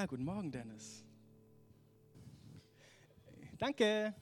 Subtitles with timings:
[0.00, 1.04] Ja, guten Morgen, Dennis.
[3.58, 4.14] Danke.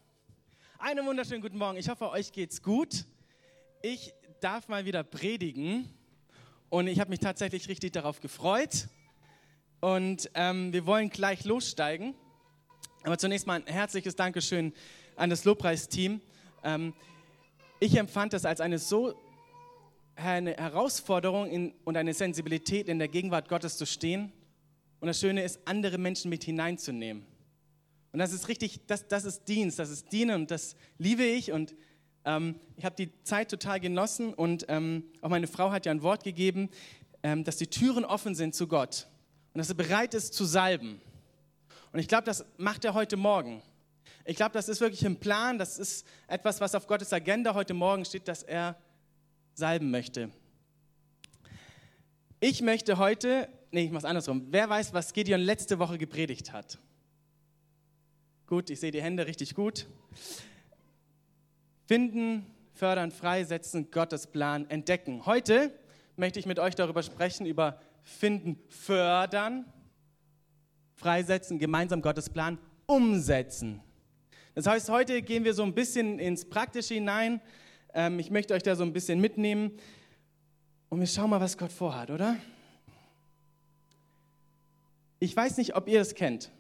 [0.77, 1.79] Einen wunderschönen guten Morgen.
[1.79, 3.05] Ich hoffe, euch geht's gut.
[3.81, 5.89] Ich darf mal wieder predigen
[6.69, 8.89] und ich habe mich tatsächlich richtig darauf gefreut.
[9.79, 12.17] Und ähm, wir wollen gleich lossteigen.
[13.05, 14.73] Aber zunächst mal ein herzliches Dankeschön
[15.15, 16.21] an das Lobpreisteam.
[16.65, 16.93] Ähm,
[17.79, 19.15] ich empfand das als eine so
[20.17, 24.33] eine Herausforderung in, und eine Sensibilität in der Gegenwart Gottes zu stehen.
[25.01, 27.25] Und das Schöne ist, andere Menschen mit hineinzunehmen.
[28.13, 31.53] Und das ist richtig, das, das ist Dienst, das ist Dienen und das liebe ich.
[31.53, 31.75] Und
[32.25, 36.03] ähm, ich habe die Zeit total genossen und ähm, auch meine Frau hat ja ein
[36.03, 36.71] Wort gegeben,
[37.23, 39.07] ähm, dass die Türen offen sind zu Gott
[39.53, 41.01] und dass er bereit ist zu salben.
[41.93, 43.63] Und ich glaube, das macht er heute Morgen.
[44.25, 47.73] Ich glaube, das ist wirklich ein Plan, das ist etwas, was auf Gottes Agenda heute
[47.73, 48.77] Morgen steht, dass er
[49.55, 50.31] salben möchte.
[52.41, 54.47] Ich möchte heute, nee, ich mache es andersrum.
[54.51, 56.79] Wer weiß, was Gideon letzte Woche gepredigt hat?
[58.47, 59.87] Gut, ich sehe die Hände richtig gut.
[61.87, 65.27] Finden, fördern, freisetzen, Gottes Plan entdecken.
[65.27, 65.73] Heute
[66.17, 69.65] möchte ich mit euch darüber sprechen, über Finden, fördern,
[70.95, 73.83] freisetzen, gemeinsam Gottes Plan umsetzen.
[74.55, 77.41] Das heißt, heute gehen wir so ein bisschen ins Praktische hinein.
[77.95, 79.73] Ähm, ich möchte euch da so ein bisschen mitnehmen
[80.89, 82.37] und wir schauen mal, was Gott vorhat, oder?
[85.21, 86.53] Ich weiß nicht, ob ihr es kennt.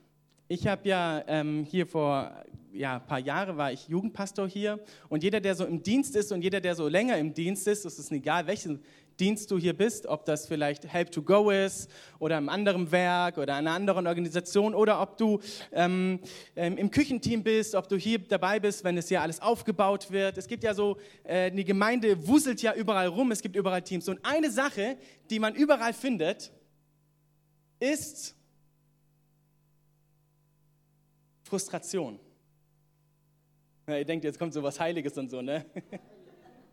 [0.48, 2.32] Ich habe ja ähm, hier vor
[2.72, 6.32] ja, ein paar Jahren war ich Jugendpastor hier und jeder, der so im Dienst ist
[6.32, 8.82] und jeder, der so länger im Dienst ist, es ist egal, welchen
[9.20, 13.38] Dienst du hier bist, ob das vielleicht Help to Go ist oder im anderen Werk
[13.38, 15.38] oder einer anderen Organisation oder ob du
[15.70, 16.18] ähm,
[16.56, 20.36] ähm, im Küchenteam bist, ob du hier dabei bist, wenn es hier alles aufgebaut wird.
[20.36, 24.08] Es gibt ja so, äh, die Gemeinde wuselt ja überall rum, es gibt überall Teams.
[24.08, 24.96] Und eine Sache,
[25.30, 26.50] die man überall findet,
[27.78, 28.34] ist
[31.48, 32.20] Frustration.
[33.86, 35.64] Ja, ihr denkt, jetzt kommt so was Heiliges und so, ne?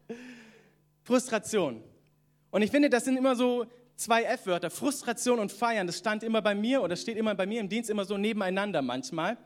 [1.03, 1.81] Frustration.
[2.51, 5.87] Und ich finde, das sind immer so zwei F-Wörter, Frustration und Feiern.
[5.87, 8.81] Das stand immer bei mir oder steht immer bei mir im Dienst immer so nebeneinander
[8.81, 9.37] manchmal.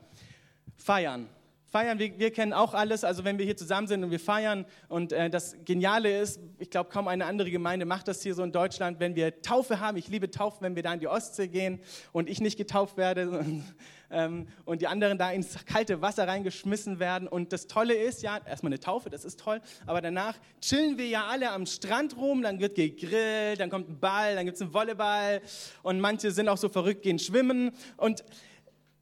[0.76, 1.28] Feiern.
[1.70, 4.66] Feiern, wir, wir kennen auch alles, also wenn wir hier zusammen sind und wir feiern
[4.88, 8.42] und äh, das Geniale ist, ich glaube kaum eine andere Gemeinde macht das hier so
[8.42, 11.46] in Deutschland, wenn wir Taufe haben, ich liebe Taufen, wenn wir da in die Ostsee
[11.46, 11.80] gehen
[12.12, 13.44] und ich nicht getauft werde,
[14.10, 17.28] ähm, und die anderen da ins kalte Wasser reingeschmissen werden.
[17.28, 21.06] Und das Tolle ist ja, erstmal eine Taufe, das ist toll, aber danach chillen wir
[21.06, 24.62] ja alle am Strand rum, dann wird gegrillt, dann kommt ein Ball, dann gibt es
[24.62, 25.40] einen Volleyball.
[25.82, 27.70] Und manche sind auch so verrückt, gehen schwimmen.
[27.96, 28.24] Und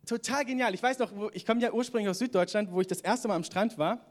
[0.09, 0.75] total genial.
[0.75, 3.45] Ich weiß noch, ich komme ja ursprünglich aus Süddeutschland, wo ich das erste Mal am
[3.45, 4.05] Strand war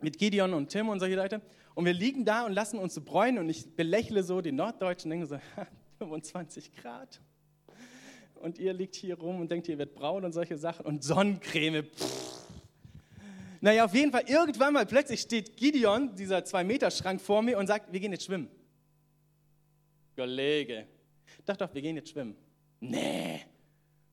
[0.00, 1.40] mit Gideon und Tim und solche Leute.
[1.74, 5.10] Und wir liegen da und lassen uns so bräunen und ich belächle so die Norddeutschen,
[5.10, 5.38] denke so,
[5.98, 7.20] 25 Grad
[8.42, 11.84] und ihr liegt hier rum und denkt, ihr wird braun und solche Sachen und Sonnencreme.
[11.84, 12.32] Pff.
[13.60, 17.92] Naja, auf jeden Fall, irgendwann mal plötzlich steht Gideon, dieser 2-Meter-Schrank vor mir und sagt,
[17.92, 18.48] wir gehen jetzt schwimmen.
[20.16, 20.88] Kollege,
[21.46, 22.36] dachte doch, wir gehen jetzt schwimmen.
[22.80, 23.40] Nee.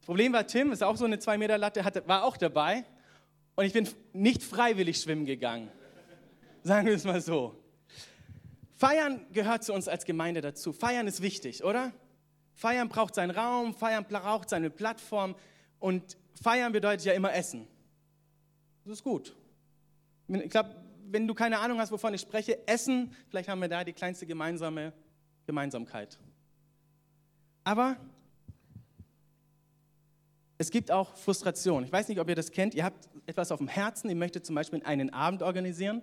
[0.05, 2.85] Problem war, Tim ist auch so eine 2-Meter-Latte, war auch dabei
[3.55, 5.69] und ich bin nicht freiwillig schwimmen gegangen.
[6.63, 7.55] Sagen wir es mal so.
[8.75, 10.71] Feiern gehört zu uns als Gemeinde dazu.
[10.71, 11.91] Feiern ist wichtig, oder?
[12.53, 15.35] Feiern braucht seinen Raum, Feiern braucht seine Plattform
[15.79, 17.67] und Feiern bedeutet ja immer Essen.
[18.85, 19.35] Das ist gut.
[20.27, 20.75] Ich glaube,
[21.11, 24.25] wenn du keine Ahnung hast, wovon ich spreche, Essen, vielleicht haben wir da die kleinste
[24.25, 24.93] gemeinsame
[25.45, 26.19] Gemeinsamkeit.
[27.63, 27.97] Aber
[30.59, 31.85] es gibt auch Frustration.
[31.85, 32.75] Ich weiß nicht, ob ihr das kennt.
[32.75, 36.01] Ihr habt etwas auf dem Herzen, ihr möchtet zum Beispiel einen Abend organisieren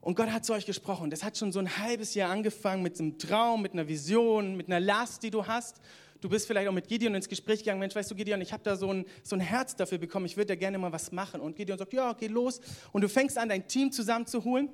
[0.00, 1.10] und Gott hat zu euch gesprochen.
[1.10, 4.68] Das hat schon so ein halbes Jahr angefangen mit einem Traum, mit einer Vision, mit
[4.68, 5.80] einer Last, die du hast.
[6.20, 7.80] Du bist vielleicht auch mit Gideon ins Gespräch gegangen.
[7.80, 10.26] Mensch, weißt du, Gideon, ich habe da so ein, so ein Herz dafür bekommen.
[10.26, 11.40] Ich würde da gerne mal was machen.
[11.40, 12.60] Und Gideon sagt, ja, geh los.
[12.92, 14.68] Und du fängst an, dein Team zusammenzuholen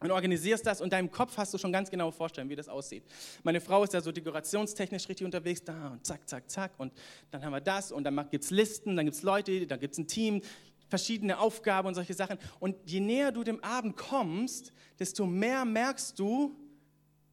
[0.00, 0.80] und organisierst das.
[0.80, 3.04] Und deinem Kopf hast du schon ganz genau vorstellen, wie das aussieht.
[3.42, 5.62] Meine Frau ist da so dekorationstechnisch richtig unterwegs.
[5.64, 6.72] Da und zack, zack, zack.
[6.78, 6.92] Und
[7.30, 7.92] dann haben wir das.
[7.92, 10.42] Und dann gibt es Listen, dann gibt es Leute, dann gibt es ein Team
[10.88, 12.38] verschiedene Aufgaben und solche Sachen.
[12.60, 16.56] Und je näher du dem Abend kommst, desto mehr merkst du,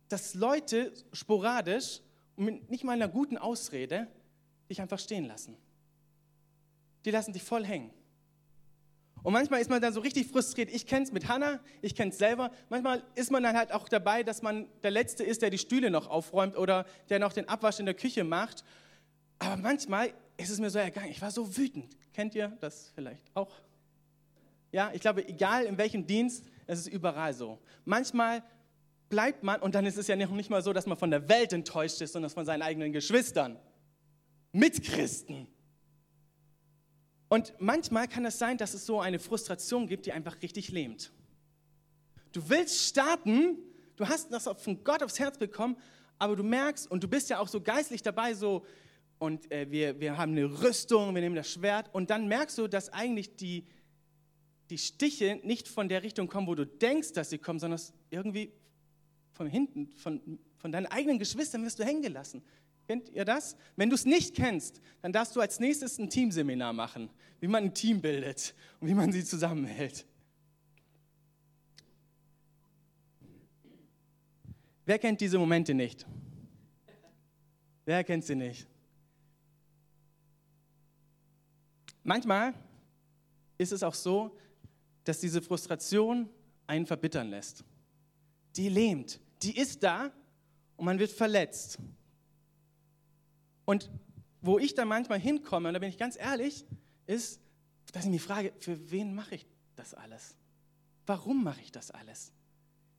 [0.10, 2.01] dass Leute sporadisch
[2.36, 4.07] und mit nicht mal einer guten Ausrede
[4.69, 5.56] dich einfach stehen lassen.
[7.06, 7.92] Die lassen dich voll hängen.
[9.24, 10.70] Und manchmal ist man dann so richtig frustriert.
[10.70, 12.52] Ich kenne es mit Hannah, ich kenne es selber.
[12.70, 15.90] Manchmal ist man dann halt auch dabei, dass man der Letzte ist, der die Stühle
[15.90, 18.66] noch aufräumt oder der noch den Abwasch in der Küche macht.
[19.40, 21.10] Aber manchmal ist es mir so ergangen.
[21.10, 21.98] Ich war so wütend.
[22.14, 23.56] Kennt ihr das vielleicht auch?
[24.74, 27.60] Ja, ich glaube, egal in welchem Dienst, es ist überall so.
[27.86, 28.44] Manchmal
[29.08, 31.54] bleibt man, und dann ist es ja nicht mal so, dass man von der Welt
[31.54, 33.58] enttäuscht ist, sondern von seinen eigenen Geschwistern.
[34.52, 35.48] Mitchristen.
[37.30, 41.12] Und manchmal kann es sein, dass es so eine Frustration gibt, die einfach richtig lähmt.
[42.31, 43.58] Du willst starten,
[43.96, 45.78] du hast das von Gott aufs Herz bekommen,
[46.20, 48.66] aber du merkst, und du bist ja auch so geistlich dabei, so,
[49.20, 52.68] und äh, wir, wir haben eine Rüstung, wir nehmen das Schwert, und dann merkst du,
[52.68, 53.66] dass eigentlich die,
[54.70, 57.80] die Stiche nicht von der Richtung kommen, wo du denkst, dass sie kommen, sondern
[58.10, 58.52] irgendwie
[59.31, 62.44] von hinten, von, von deinen eigenen Geschwistern wirst du hängen gelassen.
[62.88, 63.56] Kennt ihr das?
[63.75, 67.09] Wenn du es nicht kennst, dann darfst du als nächstes ein Teamseminar machen,
[67.39, 70.06] wie man ein Team bildet und wie man sie zusammenhält.
[74.85, 76.06] Wer kennt diese Momente nicht?
[77.85, 78.68] Wer kennt sie nicht?
[82.03, 82.53] Manchmal
[83.57, 84.38] ist es auch so,
[85.06, 86.29] dass diese Frustration
[86.68, 87.63] einen verbittern lässt.
[88.56, 90.12] Die lähmt, die ist da
[90.75, 91.77] und man wird verletzt.
[93.65, 93.89] Und
[94.42, 96.65] wo ich dann manchmal hinkomme, und da bin ich ganz ehrlich,
[97.06, 97.39] ist,
[97.92, 99.45] dass ich mich frage, für wen mache ich
[99.75, 100.36] das alles?
[101.06, 102.31] Warum mache ich das alles?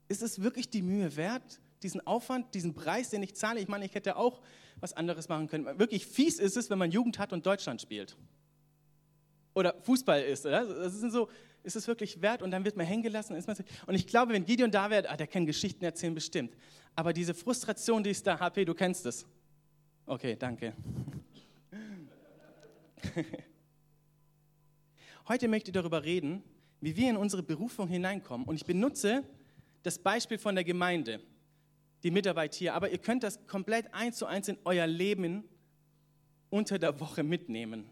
[0.09, 3.61] Ist es wirklich die Mühe wert, diesen Aufwand, diesen Preis, den ich zahle?
[3.61, 4.43] Ich meine, ich hätte auch
[4.81, 5.79] was anderes machen können.
[5.79, 8.17] Wirklich fies ist es, wenn man Jugend hat und Deutschland spielt.
[9.55, 10.45] Oder Fußball ist.
[10.45, 10.67] Oder?
[10.67, 11.29] Das sind so,
[11.63, 12.43] ist es wirklich wert?
[12.43, 13.35] Und dann wird man hängen gelassen.
[13.87, 16.55] Und ich glaube, wenn Gideon da wäre, ah, der kann Geschichten erzählen, bestimmt.
[16.95, 19.27] Aber diese Frustration, die ist da, HP, du kennst es.
[20.07, 20.75] Okay, danke.
[25.27, 26.43] Heute möchte ich darüber reden,
[26.83, 28.47] wie wir in unsere Berufung hineinkommen.
[28.47, 29.25] Und ich benutze
[29.83, 31.21] das Beispiel von der Gemeinde,
[32.03, 32.75] die Mitarbeit hier.
[32.75, 35.45] Aber ihr könnt das komplett eins zu eins in euer Leben
[36.51, 37.89] unter der Woche mitnehmen.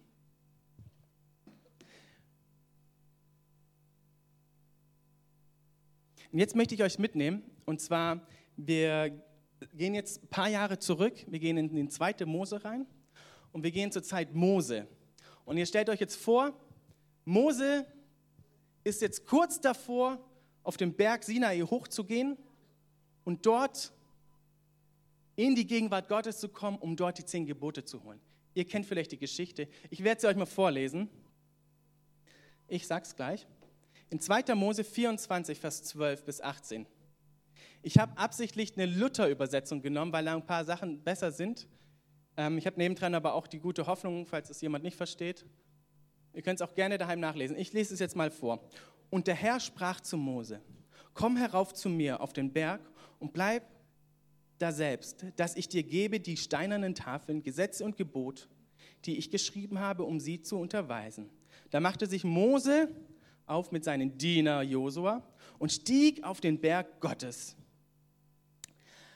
[6.31, 8.27] Und jetzt möchte ich euch mitnehmen, und zwar,
[8.57, 9.23] wir
[9.75, 12.87] gehen jetzt ein paar Jahre zurück, wir gehen in den zweiten Mose rein
[13.53, 14.87] und wir gehen zur Zeit Mose.
[15.45, 16.53] Und ihr stellt euch jetzt vor,
[17.25, 17.87] Mose
[18.85, 20.19] ist jetzt kurz davor,
[20.65, 22.37] auf den Berg Sinai hochzugehen
[23.25, 23.93] und dort
[25.35, 28.21] in die Gegenwart Gottes zu kommen, um dort die zehn Gebote zu holen.
[28.55, 29.69] Ihr kennt vielleicht die Geschichte.
[29.91, 31.09] Ich werde sie euch mal vorlesen.
[32.69, 33.47] Ich sag's gleich.
[34.11, 34.55] In 2.
[34.55, 36.87] Mose 24, Vers 12 bis 18.
[37.85, 41.67] Ich habe absichtlich eine Luther-Übersetzung genommen, weil da ein paar Sachen besser sind.
[42.37, 45.45] Ähm, ich habe nebendran aber auch die gute Hoffnung, falls es jemand nicht versteht.
[46.33, 47.57] Ihr könnt es auch gerne daheim nachlesen.
[47.57, 48.69] Ich lese es jetzt mal vor.
[49.11, 50.61] Und der Herr sprach zu Mose,
[51.13, 52.81] komm herauf zu mir auf den Berg
[53.19, 53.65] und bleib
[54.59, 58.49] da selbst, dass ich dir gebe die steinernen Tafeln, Gesetze und Gebot,
[59.05, 61.29] die ich geschrieben habe, um sie zu unterweisen.
[61.71, 62.89] Da machte sich Mose
[63.45, 65.27] auf mit seinem Diener Josua
[65.59, 67.57] und stieg auf den Berg Gottes.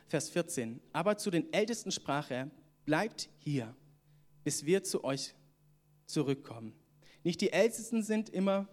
[0.09, 0.81] Vers 14.
[0.93, 2.51] Aber zu den Ältesten sprach er,
[2.85, 3.75] bleibt hier,
[4.45, 5.35] bis wir zu euch
[6.07, 6.73] zurückkommen.
[7.25, 8.69] Nicht die Ältesten sind immer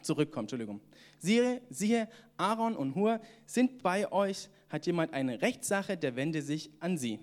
[0.00, 0.80] zurückkommen, Entschuldigung.
[1.18, 6.70] Siehe, siehe, Aaron und Hur sind bei euch, hat jemand eine Rechtssache, der wende sich
[6.80, 7.18] an sie.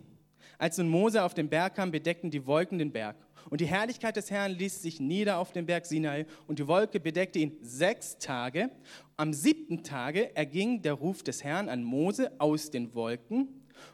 [0.57, 3.15] Als nun Mose auf den Berg kam, bedeckten die Wolken den Berg.
[3.49, 6.99] Und die Herrlichkeit des Herrn ließ sich nieder auf den Berg Sinai und die Wolke
[6.99, 8.69] bedeckte ihn sechs Tage.
[9.17, 13.47] Am siebten Tage erging der Ruf des Herrn an Mose aus den Wolken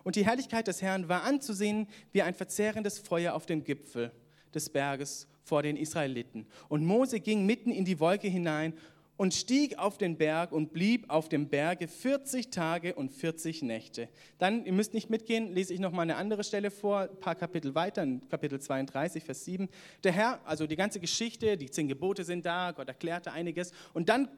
[0.04, 4.12] und die Herrlichkeit des Herrn war anzusehen wie ein verzehrendes Feuer auf dem Gipfel
[4.54, 6.46] des Berges vor den Israeliten.
[6.68, 8.74] Und Mose ging mitten in die Wolke hinein
[9.20, 14.08] und stieg auf den Berg und blieb auf dem Berge 40 Tage und 40 Nächte.
[14.38, 17.36] Dann, ihr müsst nicht mitgehen, lese ich noch mal eine andere Stelle vor, ein paar
[17.36, 19.68] Kapitel weiter, in Kapitel 32, Vers 7.
[20.06, 23.74] Der Herr, also die ganze Geschichte, die zehn Gebote sind da, Gott erklärte einiges.
[23.92, 24.30] Und dann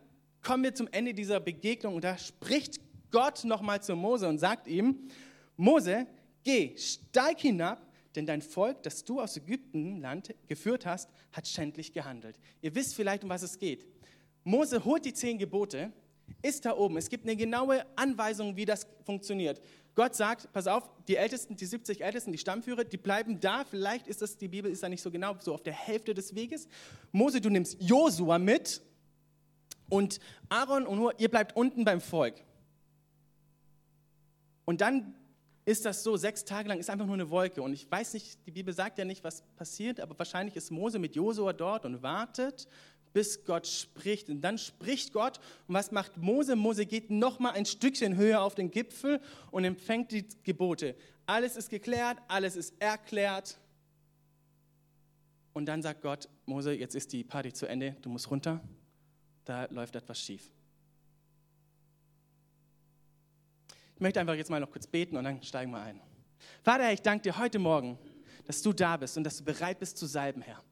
[0.42, 2.80] kommen wir zum Ende dieser Begegnung und da spricht
[3.12, 5.10] Gott noch mal zu Mose und sagt ihm,
[5.58, 6.08] Mose,
[6.44, 7.86] geh, steig hinab,
[8.16, 12.40] denn dein Volk, das du aus Ägyptenland geführt hast, hat schändlich gehandelt.
[12.64, 13.86] Ihr wisst vielleicht, um was es geht.
[14.44, 15.92] Mose holt die zehn Gebote,
[16.42, 16.98] ist da oben.
[16.98, 19.62] Es gibt eine genaue Anweisung, wie das funktioniert.
[19.94, 23.66] Gott sagt, pass auf, die Ältesten, die 70 Ältesten, die Stammführer, die bleiben da.
[23.66, 26.34] Vielleicht ist das, die Bibel ist da nicht so genau, so auf der Hälfte des
[26.34, 26.68] Weges.
[27.12, 28.82] Mose, du nimmst Josua mit
[29.90, 32.36] und Aaron und Hur, ihr bleibt unten beim Volk.
[34.64, 35.16] Und dann
[35.66, 37.62] ist das so, sechs Tage lang ist einfach nur eine Wolke.
[37.62, 40.98] Und ich weiß nicht, die Bibel sagt ja nicht, was passiert, aber wahrscheinlich ist Mose
[40.98, 42.68] mit Josua dort und wartet
[43.13, 44.30] bis Gott spricht.
[44.30, 45.39] Und dann spricht Gott.
[45.68, 46.56] Und was macht Mose?
[46.56, 49.20] Mose geht noch mal ein Stückchen höher auf den Gipfel
[49.51, 50.96] und empfängt die Gebote.
[51.25, 53.58] Alles ist geklärt, alles ist erklärt.
[55.53, 58.62] Und dann sagt Gott, Mose, jetzt ist die Party zu Ende, du musst runter.
[59.46, 60.51] Da läuft etwas schief.
[63.96, 66.01] Ich möchte einfach jetzt mal noch kurz beten und dann steigen wir ein.
[66.63, 68.00] Vater, ich danke dir heute Morgen,
[68.46, 70.63] dass du da bist und dass du bereit bist zu salben, Herr.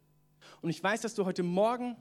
[0.62, 1.96] Und ich weiß, dass du heute Morgen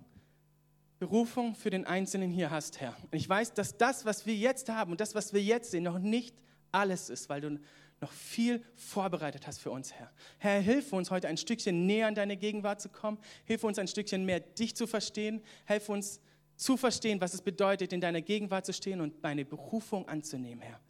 [0.98, 2.96] Berufung für den Einzelnen hier hast, Herr.
[3.04, 5.84] Und ich weiß, dass das, was wir jetzt haben und das, was wir jetzt sehen,
[5.84, 6.36] noch nicht
[6.72, 7.58] alles ist, weil du
[8.00, 10.10] noch viel vorbereitet hast für uns, Herr.
[10.38, 13.18] Herr, hilf uns heute ein Stückchen näher an deine Gegenwart zu kommen.
[13.44, 15.42] Hilf uns ein Stückchen mehr dich zu verstehen.
[15.66, 16.20] Hilf uns
[16.56, 20.80] zu verstehen, was es bedeutet, in deiner Gegenwart zu stehen und meine Berufung anzunehmen, Herr.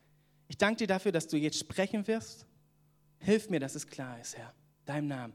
[0.49, 2.47] Ich danke dir dafür, dass du jetzt sprechen wirst.
[3.21, 4.55] Hilf mir, dass es klar ist, Herr.
[4.87, 5.35] Deinem Namen.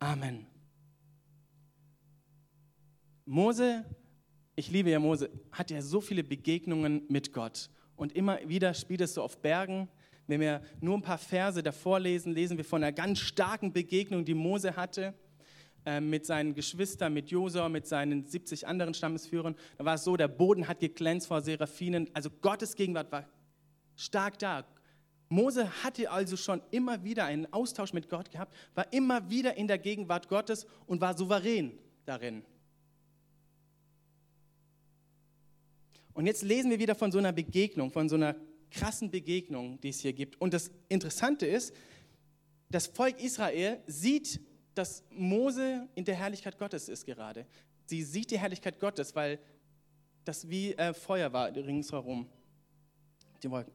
[0.00, 0.46] Amen.
[3.24, 3.84] Mose,
[4.58, 7.70] ich liebe ja Mose, hat ja so viele Begegnungen mit Gott.
[7.94, 9.88] Und immer wieder spielt es so auf Bergen.
[10.26, 14.24] Wenn wir nur ein paar Verse davor lesen, lesen wir von einer ganz starken Begegnung,
[14.24, 15.14] die Mose hatte
[15.86, 19.54] äh, mit seinen Geschwistern, mit Josua, mit seinen 70 anderen Stammesführern.
[19.76, 22.10] Da war es so, der Boden hat geglänzt vor Seraphinen.
[22.12, 23.28] Also Gottes Gegenwart war
[23.94, 24.66] stark da.
[25.28, 29.68] Mose hatte also schon immer wieder einen Austausch mit Gott gehabt, war immer wieder in
[29.68, 32.42] der Gegenwart Gottes und war souverän darin.
[36.18, 38.34] Und jetzt lesen wir wieder von so einer Begegnung, von so einer
[38.72, 40.40] krassen Begegnung, die es hier gibt.
[40.40, 41.72] Und das Interessante ist,
[42.68, 44.40] das Volk Israel sieht,
[44.74, 47.46] dass Mose in der Herrlichkeit Gottes ist gerade.
[47.86, 49.38] Sie sieht die Herrlichkeit Gottes, weil
[50.24, 52.28] das wie äh, Feuer war ringsherum.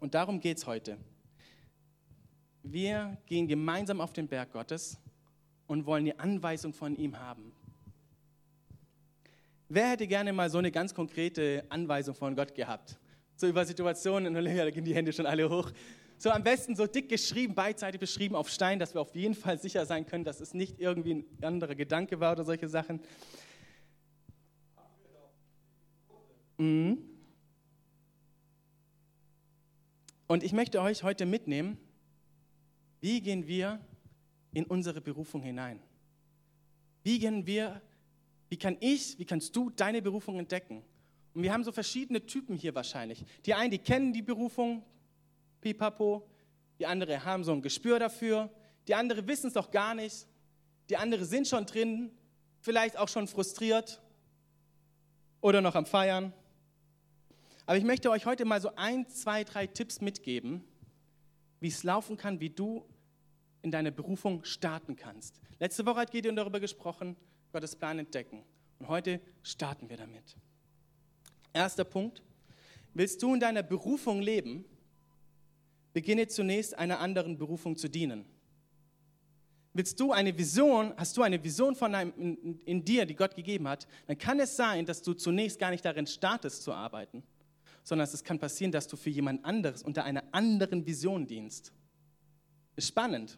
[0.01, 0.97] Und darum geht es heute.
[2.61, 4.97] Wir gehen gemeinsam auf den Berg Gottes
[5.65, 7.53] und wollen die Anweisung von ihm haben.
[9.75, 12.99] Wer hätte gerne mal so eine ganz konkrete Anweisung von Gott gehabt?
[13.35, 15.71] So über Situationen, da gehen die Hände schon alle hoch.
[16.19, 19.57] So am besten so dick geschrieben, beidseitig beschrieben auf Stein, dass wir auf jeden Fall
[19.57, 22.99] sicher sein können, dass es nicht irgendwie ein anderer Gedanke war oder solche Sachen.
[26.59, 26.99] Mhm.
[30.27, 31.79] Und ich möchte euch heute mitnehmen,
[33.01, 33.79] wie gehen wir
[34.53, 35.79] in unsere Berufung hinein?
[37.01, 37.81] Wie gehen wir,
[38.53, 40.83] wie kann ich, wie kannst du deine Berufung entdecken?
[41.33, 43.25] Und wir haben so verschiedene Typen hier wahrscheinlich.
[43.47, 44.83] Die einen, die kennen die Berufung,
[45.59, 46.29] pipapo.
[46.77, 48.51] Die anderen haben so ein Gespür dafür.
[48.87, 50.27] Die anderen wissen es doch gar nicht.
[50.91, 52.11] Die anderen sind schon drin,
[52.59, 54.03] vielleicht auch schon frustriert
[55.41, 56.31] oder noch am Feiern.
[57.65, 60.63] Aber ich möchte euch heute mal so ein, zwei, drei Tipps mitgeben,
[61.59, 62.85] wie es laufen kann, wie du
[63.63, 65.41] in deine Berufung starten kannst.
[65.57, 67.15] Letzte Woche hat Gideon darüber gesprochen,
[67.53, 68.43] Gottes Plan entdecken.
[68.79, 70.35] Und heute starten wir damit.
[71.53, 72.21] Erster Punkt.
[72.95, 74.65] Willst du in deiner Berufung leben,
[75.93, 78.25] beginne zunächst einer anderen Berufung zu dienen.
[79.73, 83.35] Willst du eine Vision, hast du eine Vision von einem, in, in dir, die Gott
[83.35, 87.23] gegeben hat, dann kann es sein, dass du zunächst gar nicht darin startest zu arbeiten,
[87.83, 91.71] sondern es kann passieren, dass du für jemand anderes unter einer anderen Vision dienst.
[92.75, 93.37] Ist spannend.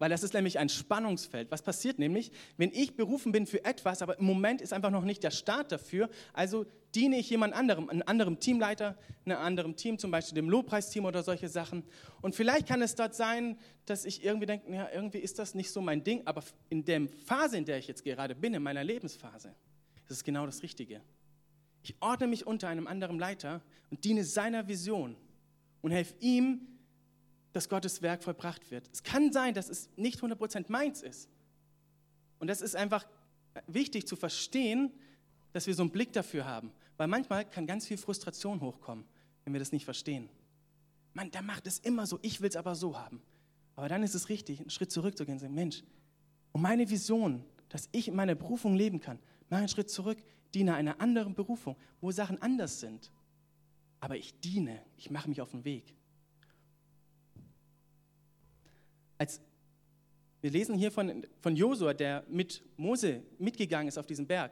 [0.00, 1.50] Weil das ist nämlich ein Spannungsfeld.
[1.50, 5.04] Was passiert nämlich, wenn ich berufen bin für etwas, aber im Moment ist einfach noch
[5.04, 6.64] nicht der Start dafür, also
[6.94, 11.22] diene ich jemand anderem, einem anderen Teamleiter, einem anderen Team, zum Beispiel dem Lobpreisteam oder
[11.22, 11.84] solche Sachen.
[12.22, 15.70] Und vielleicht kann es dort sein, dass ich irgendwie denke, ja, irgendwie ist das nicht
[15.70, 18.82] so mein Ding, aber in der Phase, in der ich jetzt gerade bin, in meiner
[18.82, 19.54] Lebensphase,
[20.04, 21.02] ist es genau das Richtige.
[21.82, 25.14] Ich ordne mich unter einem anderen Leiter und diene seiner Vision
[25.82, 26.66] und helfe ihm,
[27.52, 28.88] dass Gottes Werk vollbracht wird.
[28.92, 31.28] Es kann sein, dass es nicht 100% meins ist.
[32.38, 33.06] Und das ist einfach
[33.66, 34.92] wichtig zu verstehen,
[35.52, 36.72] dass wir so einen Blick dafür haben.
[36.96, 39.04] Weil manchmal kann ganz viel Frustration hochkommen,
[39.44, 40.28] wenn wir das nicht verstehen.
[41.12, 43.20] Man, der macht es immer so, ich will es aber so haben.
[43.74, 45.82] Aber dann ist es richtig, einen Schritt zurück zu gehen und sagen, Mensch,
[46.52, 50.18] um meine Vision, dass ich in meiner Berufung leben kann, mach einen Schritt zurück,
[50.54, 53.10] diene einer anderen Berufung, wo Sachen anders sind.
[54.00, 55.94] Aber ich diene, ich mache mich auf den Weg.
[59.20, 59.38] Als
[60.40, 64.50] wir lesen hier von, von Josua, der mit Mose mitgegangen ist auf diesen Berg.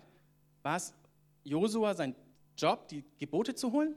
[0.62, 0.92] War es
[1.42, 2.14] Josua sein
[2.54, 3.94] Job, die Gebote zu holen?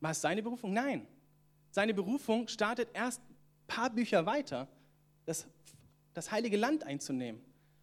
[0.00, 0.72] War es seine Berufung?
[0.72, 1.06] Nein.
[1.70, 3.36] Seine Berufung startet erst ein
[3.68, 4.66] paar Bücher weiter,
[5.26, 5.46] das,
[6.12, 7.40] das heilige Land einzunehmen.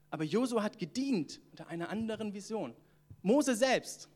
[0.09, 2.75] Aber Josua hat gedient unter einer anderen Vision.
[3.21, 4.09] Mose selbst.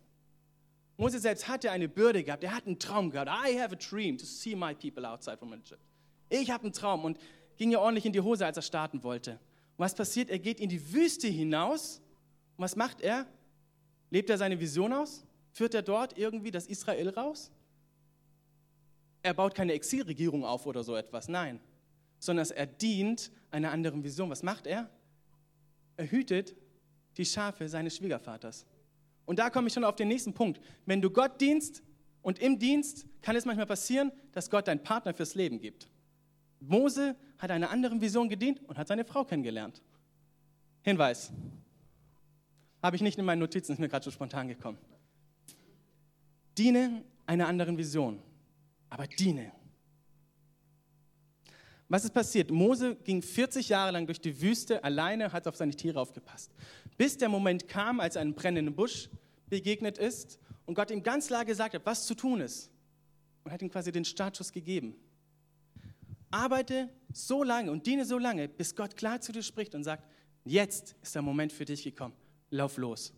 [0.97, 2.43] Mose selbst hatte eine Bürde gehabt.
[2.43, 3.29] Er hat einen Traum gehabt.
[3.29, 5.79] I have a dream to see my people outside from Egypt.
[6.29, 7.19] Ich habe einen Traum und
[7.57, 9.31] ging ja ordentlich in die Hose, als er starten wollte.
[9.31, 9.39] Und
[9.79, 10.29] was passiert?
[10.29, 12.01] Er geht in die Wüste hinaus.
[12.57, 13.25] Und was macht er?
[14.09, 15.25] Lebt er seine Vision aus?
[15.51, 17.51] Führt er dort irgendwie das Israel raus?
[19.23, 21.59] Er baut keine Exilregierung auf oder so etwas, nein.
[22.19, 24.29] Sondern er dient einer anderen Vision.
[24.29, 24.89] Was macht er?
[25.97, 26.55] Er hütet
[27.17, 28.65] die Schafe seines Schwiegervaters.
[29.25, 30.61] Und da komme ich schon auf den nächsten Punkt.
[30.85, 31.81] Wenn du Gott dienst
[32.21, 35.87] und im Dienst kann es manchmal passieren, dass Gott deinen Partner fürs Leben gibt.
[36.59, 39.81] Mose hat einer anderen Vision gedient und hat seine Frau kennengelernt.
[40.81, 41.31] Hinweis.
[42.81, 44.77] Habe ich nicht in meinen Notizen, ist mir gerade so spontan gekommen.
[46.57, 48.21] Diene einer anderen Vision,
[48.89, 49.51] aber diene.
[51.87, 52.49] Was ist passiert?
[52.49, 56.51] Mose ging 40 Jahre lang durch die Wüste alleine, hat auf seine Tiere aufgepasst.
[56.97, 59.09] Bis der Moment kam, als er einem brennenden Busch
[59.49, 62.71] begegnet ist und Gott ihm ganz klar gesagt hat, was zu tun ist.
[63.43, 64.95] Und hat ihm quasi den Startschuss gegeben.
[66.35, 70.05] Arbeite so lange und diene so lange, bis Gott klar zu dir spricht und sagt,
[70.43, 72.13] jetzt ist der Moment für dich gekommen.
[72.49, 73.13] Lauf los.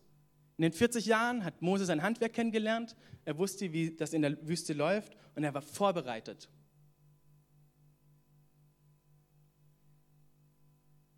[0.57, 2.95] In den 40 Jahren hat Mose sein Handwerk kennengelernt.
[3.25, 6.47] Er wusste, wie das in der Wüste läuft und er war vorbereitet.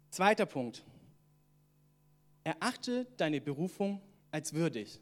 [0.10, 0.86] Zweiter Punkt.
[2.46, 4.02] Erachte deine Berufung
[4.32, 5.02] als würdig.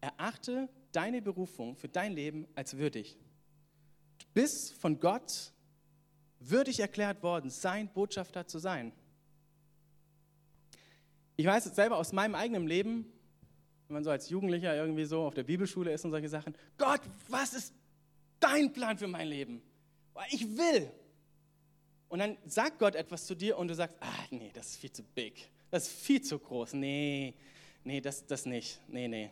[0.00, 3.18] Erachte deine Berufung für dein Leben als würdig.
[4.34, 5.52] Bist von Gott
[6.40, 8.92] würdig erklärt worden, sein Botschafter zu sein.
[11.36, 13.12] Ich weiß es selber aus meinem eigenen Leben,
[13.86, 17.00] wenn man so als Jugendlicher irgendwie so auf der Bibelschule ist und solche Sachen, Gott,
[17.28, 17.74] was ist
[18.40, 19.62] dein Plan für mein Leben?
[20.30, 20.90] Ich will.
[22.08, 24.92] Und dann sagt Gott etwas zu dir und du sagst, ah, nee, das ist viel
[24.92, 27.34] zu big, das ist viel zu groß, nee,
[27.84, 29.30] nee, das, das nicht, nee, nee.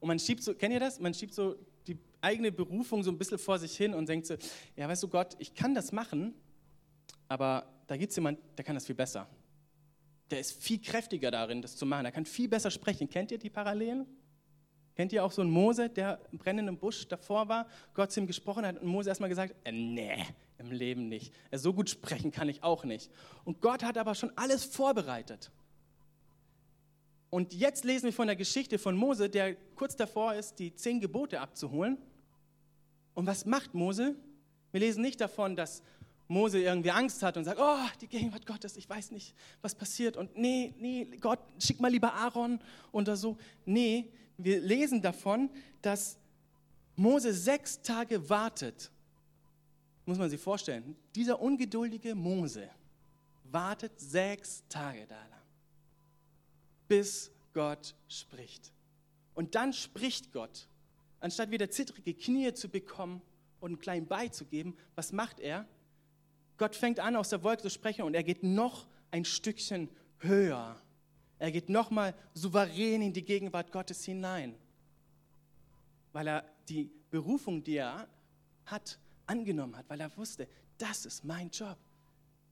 [0.00, 0.98] Und man schiebt so, kennt ihr das?
[0.98, 4.36] Man schiebt so die eigene Berufung so ein bisschen vor sich hin und denkt so,
[4.76, 6.34] ja, weißt du Gott, ich kann das machen,
[7.28, 9.26] aber da gibt es jemanden, der kann das viel besser.
[10.30, 12.04] Der ist viel kräftiger darin, das zu machen.
[12.04, 13.08] Der kann viel besser sprechen.
[13.08, 14.06] Kennt ihr die Parallelen?
[14.94, 18.26] Kennt ihr auch so einen Mose, der im brennenden Busch davor war, Gott zu ihm
[18.26, 20.24] gesprochen hat und Mose erstmal gesagt, äh, nee,
[20.58, 21.34] im Leben nicht.
[21.50, 23.10] So gut sprechen kann ich auch nicht.
[23.44, 25.50] Und Gott hat aber schon alles vorbereitet.
[27.32, 31.00] Und jetzt lesen wir von der Geschichte von Mose, der kurz davor ist, die zehn
[31.00, 31.96] Gebote abzuholen.
[33.14, 34.14] Und was macht Mose?
[34.70, 35.82] Wir lesen nicht davon, dass
[36.28, 40.16] Mose irgendwie Angst hat und sagt, oh, die Gegenwart Gottes, ich weiß nicht, was passiert.
[40.16, 42.60] Und nee, nee, Gott, schick mal lieber Aaron
[42.92, 43.36] oder so.
[43.64, 46.18] Nee, wir lesen davon, dass
[46.96, 48.92] Mose sechs Tage wartet
[50.04, 52.68] muss man sich vorstellen, dieser ungeduldige Mose
[53.44, 55.41] wartet sechs Tage da lang,
[56.92, 58.70] bis Gott spricht.
[59.32, 60.68] Und dann spricht Gott.
[61.20, 63.22] Anstatt wieder zittrige Knie zu bekommen
[63.60, 65.66] und einen kleinen beizugeben, was macht er?
[66.58, 70.78] Gott fängt an, aus der Wolke zu sprechen und er geht noch ein Stückchen höher.
[71.38, 74.54] Er geht nochmal souverän in die Gegenwart Gottes hinein,
[76.12, 78.06] weil er die Berufung, die er
[78.66, 81.78] hat, angenommen hat, weil er wusste, das ist mein Job.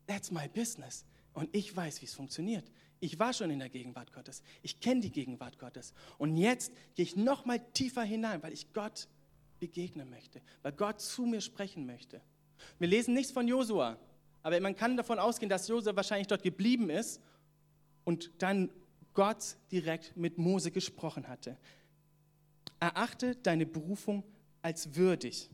[0.07, 1.05] That's my business.
[1.35, 2.64] Und ich weiß, wie es funktioniert.
[3.00, 4.42] Ich war schon in der Gegenwart Gottes.
[4.62, 5.94] Ich kenne die Gegenwart Gottes.
[6.18, 9.08] Und jetzt gehe ich noch mal tiefer hinein, weil ich Gott
[9.58, 12.20] begegnen möchte, weil Gott zu mir sprechen möchte.
[12.78, 13.98] Wir lesen nichts von Josua,
[14.42, 17.20] aber man kann davon ausgehen, dass Josua wahrscheinlich dort geblieben ist
[18.04, 18.70] und dann
[19.14, 21.56] Gott direkt mit Mose gesprochen hatte.
[22.78, 24.24] Erachte deine Berufung
[24.62, 25.50] als würdig.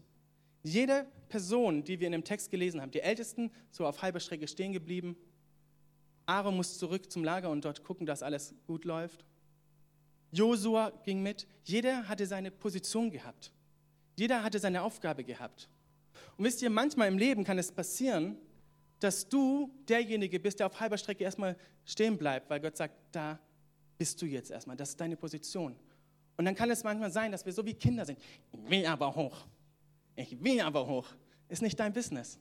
[0.62, 4.46] Jede Person, die wir in dem Text gelesen haben, die Ältesten, so auf halber Strecke
[4.48, 5.16] stehen geblieben.
[6.26, 9.24] Aaron muss zurück zum Lager und dort gucken, dass alles gut läuft.
[10.32, 11.46] Josua ging mit.
[11.64, 13.52] Jeder hatte seine Position gehabt.
[14.16, 15.68] Jeder hatte seine Aufgabe gehabt.
[16.36, 18.36] Und wisst ihr, manchmal im Leben kann es passieren,
[19.00, 23.38] dass du derjenige bist, der auf halber Strecke erstmal stehen bleibt, weil Gott sagt, da
[23.98, 25.76] bist du jetzt erstmal, das ist deine Position.
[26.36, 28.18] Und dann kann es manchmal sein, dass wir so wie Kinder sind.
[28.52, 29.46] Ich will aber hoch.
[30.16, 31.06] Ich will aber hoch.
[31.48, 32.38] Ist nicht dein Business.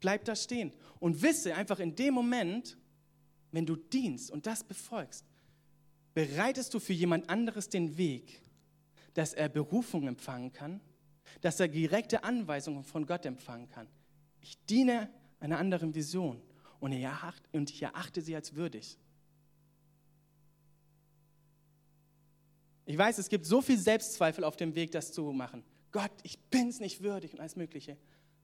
[0.00, 2.78] Bleib da stehen und wisse einfach in dem Moment,
[3.52, 5.24] wenn du dienst und das befolgst,
[6.14, 8.42] bereitest du für jemand anderes den Weg,
[9.14, 10.80] dass er Berufung empfangen kann,
[11.40, 13.88] dass er direkte Anweisungen von Gott empfangen kann.
[14.40, 16.40] Ich diene einer anderen Vision
[16.80, 17.02] und ich
[17.82, 18.98] erachte sie als würdig.
[22.86, 25.62] Ich weiß, es gibt so viel Selbstzweifel auf dem Weg, das zu machen.
[25.92, 27.96] Gott, ich bin es nicht würdig und alles Mögliche.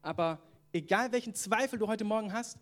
[0.03, 0.40] Aber
[0.73, 2.59] egal welchen Zweifel du heute Morgen hast,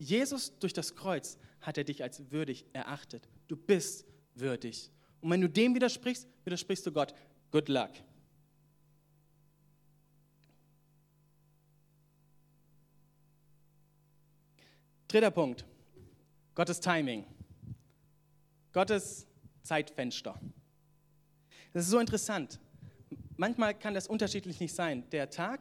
[0.00, 3.28] Jesus durch das Kreuz hat er dich als würdig erachtet.
[3.46, 4.90] Du bist würdig.
[5.20, 7.14] Und wenn du dem widersprichst, widersprichst du Gott.
[7.52, 7.90] Good luck.
[15.06, 15.64] Dritter Punkt.
[16.54, 17.24] Gottes Timing.
[18.72, 19.26] Gottes
[19.62, 20.40] Zeitfenster.
[21.72, 22.58] Das ist so interessant
[23.40, 25.08] manchmal kann das unterschiedlich nicht sein.
[25.10, 25.60] Der Tag,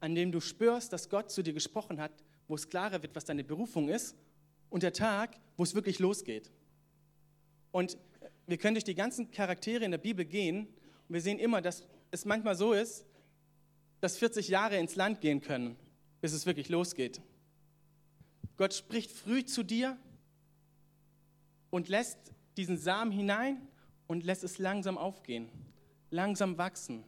[0.00, 2.10] an dem du spürst, dass Gott zu dir gesprochen hat,
[2.48, 4.16] wo es klarer wird, was deine Berufung ist,
[4.70, 6.50] und der Tag, wo es wirklich losgeht.
[7.70, 7.98] Und
[8.46, 10.66] wir können durch die ganzen Charaktere in der Bibel gehen
[11.08, 13.04] und wir sehen immer, dass es manchmal so ist,
[14.00, 15.76] dass 40 Jahre ins Land gehen können,
[16.20, 17.20] bis es wirklich losgeht.
[18.56, 19.98] Gott spricht früh zu dir
[21.70, 22.18] und lässt
[22.56, 23.60] diesen Samen hinein
[24.06, 25.48] und lässt es langsam aufgehen,
[26.10, 27.04] langsam wachsen.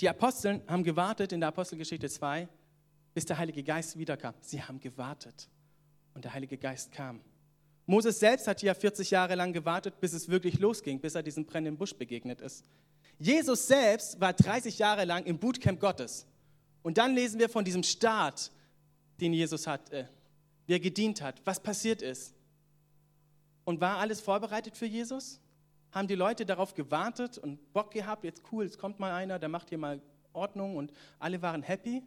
[0.00, 2.48] Die Aposteln haben gewartet in der Apostelgeschichte 2,
[3.12, 4.34] bis der Heilige Geist wiederkam.
[4.40, 5.48] Sie haben gewartet
[6.14, 7.20] und der Heilige Geist kam.
[7.84, 11.44] Moses selbst hat ja 40 Jahre lang gewartet, bis es wirklich losging, bis er diesem
[11.44, 12.64] brennenden Busch begegnet ist.
[13.18, 16.26] Jesus selbst war 30 Jahre lang im Bootcamp Gottes.
[16.82, 18.50] Und dann lesen wir von diesem Start,
[19.20, 20.06] den Jesus hat, äh,
[20.66, 22.32] wie er gedient hat, was passiert ist.
[23.64, 25.40] Und war alles vorbereitet für Jesus?
[25.92, 29.48] Haben die Leute darauf gewartet und Bock gehabt, jetzt cool, jetzt kommt mal einer, der
[29.48, 30.00] macht hier mal
[30.32, 32.02] Ordnung und alle waren happy?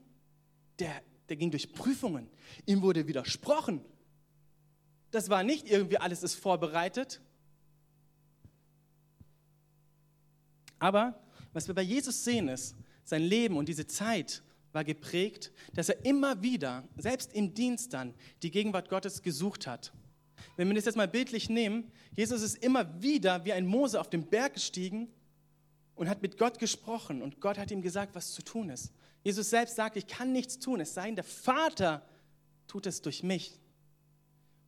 [0.79, 2.29] Der, der ging durch Prüfungen.
[2.65, 3.83] Ihm wurde widersprochen.
[5.11, 7.21] Das war nicht irgendwie alles ist vorbereitet.
[10.79, 11.21] Aber
[11.53, 16.03] was wir bei Jesus sehen ist, sein Leben und diese Zeit war geprägt, dass er
[16.03, 19.93] immer wieder, selbst im Dienst dann, die Gegenwart Gottes gesucht hat.
[20.55, 24.09] Wenn wir das jetzt mal bildlich nehmen, Jesus ist immer wieder wie ein Mose auf
[24.09, 25.07] den Berg gestiegen
[25.95, 28.91] und hat mit Gott gesprochen und Gott hat ihm gesagt, was zu tun ist.
[29.23, 32.05] Jesus selbst sagt, ich kann nichts tun, es sei denn, der Vater
[32.67, 33.59] tut es durch mich.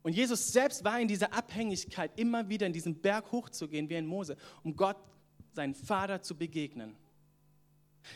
[0.02, 4.06] Und Jesus selbst war in dieser Abhängigkeit, immer wieder in diesen Berg hochzugehen wie ein
[4.06, 4.96] Mose, um Gott,
[5.52, 6.94] seinen Vater, zu begegnen.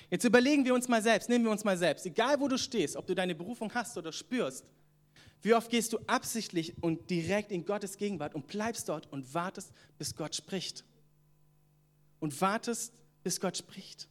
[0.08, 2.96] Jetzt überlegen wir uns mal selbst, nehmen wir uns mal selbst, egal wo du stehst,
[2.96, 4.64] ob du deine Berufung hast oder spürst,
[5.42, 9.72] wie oft gehst du absichtlich und direkt in Gottes Gegenwart und bleibst dort und wartest,
[9.98, 10.84] bis Gott spricht?
[12.18, 14.08] Und wartest, bis Gott spricht.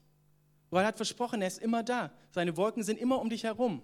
[0.72, 2.12] Gott hat versprochen, er ist immer da.
[2.32, 3.84] Seine Wolken sind immer um dich herum.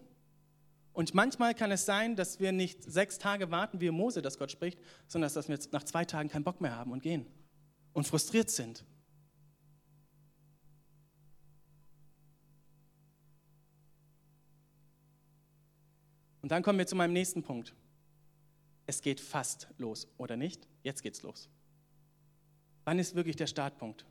[0.93, 4.51] Und manchmal kann es sein, dass wir nicht sechs Tage warten, wie Mose, dass Gott
[4.51, 7.25] spricht, sondern dass wir nach zwei Tagen keinen Bock mehr haben und gehen
[7.93, 8.86] und frustriert sind.
[16.45, 17.73] Und dann kommen wir zu meinem nächsten Punkt.
[18.86, 20.67] Es geht fast los, oder nicht?
[20.84, 21.49] Jetzt geht's los.
[22.84, 24.05] Wann ist wirklich der Startpunkt?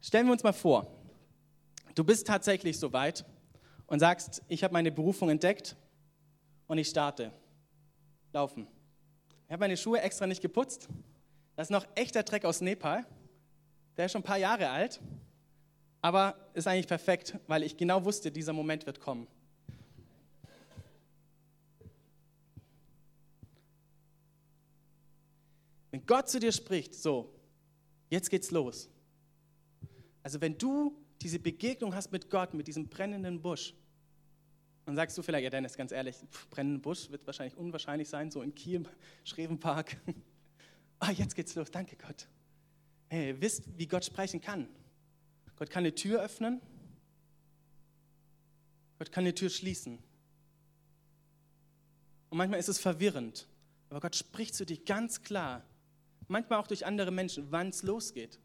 [0.00, 0.92] Stellen wir uns mal vor,
[1.94, 3.24] du bist tatsächlich so weit
[3.86, 5.76] und sagst, ich habe meine Berufung entdeckt
[6.66, 7.32] und ich starte.
[8.32, 8.66] Laufen.
[9.46, 10.88] Ich habe meine Schuhe extra nicht geputzt.
[11.54, 13.06] Das ist noch echter Dreck aus Nepal.
[13.96, 15.00] Der ist schon ein paar Jahre alt.
[16.04, 19.26] Aber ist eigentlich perfekt, weil ich genau wusste, dieser Moment wird kommen.
[25.90, 27.32] Wenn Gott zu dir spricht, so,
[28.10, 28.90] jetzt geht's los.
[30.22, 33.72] Also wenn du diese Begegnung hast mit Gott, mit diesem brennenden Busch,
[34.84, 36.16] dann sagst du vielleicht, ja Dennis, ganz ehrlich,
[36.50, 38.82] brennenden Busch wird wahrscheinlich unwahrscheinlich sein, so in Kiel,
[39.24, 39.96] Schrevenpark.
[40.98, 42.28] ah, jetzt geht's los, danke Gott.
[43.08, 44.68] Hey, ihr wisst, wie Gott sprechen kann.
[45.56, 46.60] Gott kann eine Tür öffnen.
[48.98, 49.98] Gott kann eine Tür schließen.
[52.30, 53.46] Und manchmal ist es verwirrend.
[53.90, 55.64] Aber Gott spricht zu dir ganz klar.
[56.26, 58.40] Manchmal auch durch andere Menschen, wann es losgeht.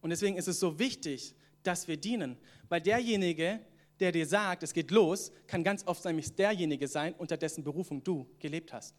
[0.00, 2.38] Und deswegen ist es so wichtig, dass wir dienen.
[2.68, 3.60] Weil derjenige,
[4.00, 8.02] der dir sagt, es geht los, kann ganz oft nämlich derjenige sein, unter dessen Berufung
[8.04, 8.94] du gelebt hast.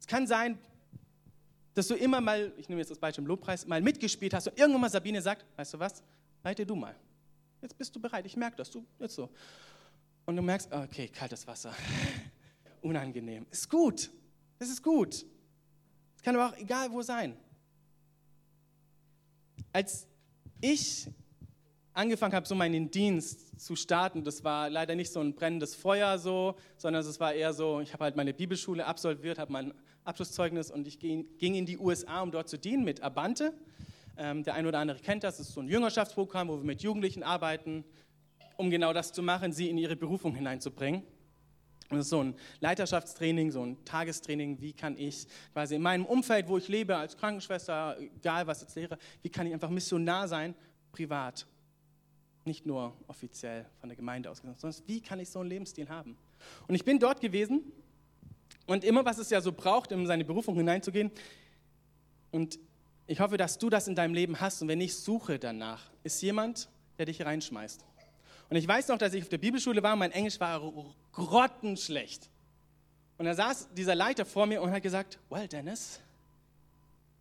[0.00, 0.58] Es kann sein,
[1.78, 4.58] dass du immer mal, ich nehme jetzt das Beispiel im Lobpreis, mal mitgespielt hast und
[4.58, 6.02] irgendwann mal Sabine sagt, weißt du was,
[6.42, 6.96] leite du mal.
[7.62, 9.30] Jetzt bist du bereit, ich merke das, du, jetzt so.
[10.26, 11.72] Und du merkst, okay, kaltes Wasser,
[12.82, 13.46] unangenehm.
[13.52, 14.10] Ist gut,
[14.58, 15.24] das ist gut.
[16.16, 17.36] Es kann aber auch egal wo sein.
[19.72, 20.08] Als
[20.60, 21.06] ich
[21.92, 26.18] angefangen habe, so meinen Dienst zu starten, das war leider nicht so ein brennendes Feuer
[26.18, 29.72] so, sondern es war eher so, ich habe halt meine Bibelschule absolviert, habe mein
[30.08, 33.52] Abschlusszeugnis und ich ging in die USA, um dort zu dienen mit Abante.
[34.16, 36.82] Ähm, der ein oder andere kennt das, das ist so ein Jüngerschaftsprogramm, wo wir mit
[36.82, 37.84] Jugendlichen arbeiten,
[38.56, 41.02] um genau das zu machen, sie in ihre Berufung hineinzubringen.
[41.90, 46.48] Das ist so ein Leiterschaftstraining, so ein Tagestraining, wie kann ich quasi in meinem Umfeld,
[46.48, 50.54] wo ich lebe, als Krankenschwester, egal was ich lehre, wie kann ich einfach Missionar sein,
[50.90, 51.46] privat.
[52.44, 56.16] Nicht nur offiziell von der Gemeinde aus, sondern wie kann ich so einen Lebensstil haben?
[56.66, 57.62] Und ich bin dort gewesen
[58.68, 61.10] und immer, was es ja so braucht, um in seine Berufung hineinzugehen.
[62.30, 62.58] Und
[63.06, 64.60] ich hoffe, dass du das in deinem Leben hast.
[64.60, 67.82] Und wenn ich suche danach, ist jemand, der dich reinschmeißt.
[68.50, 70.60] Und ich weiß noch, dass ich auf der Bibelschule war und mein Englisch war
[71.12, 72.28] grottenschlecht.
[73.16, 76.00] Und da saß dieser Leiter vor mir und hat gesagt, well, Dennis,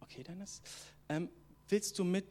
[0.02, 0.62] okay, Dennis,
[1.08, 1.30] ähm,
[1.70, 2.26] willst du mit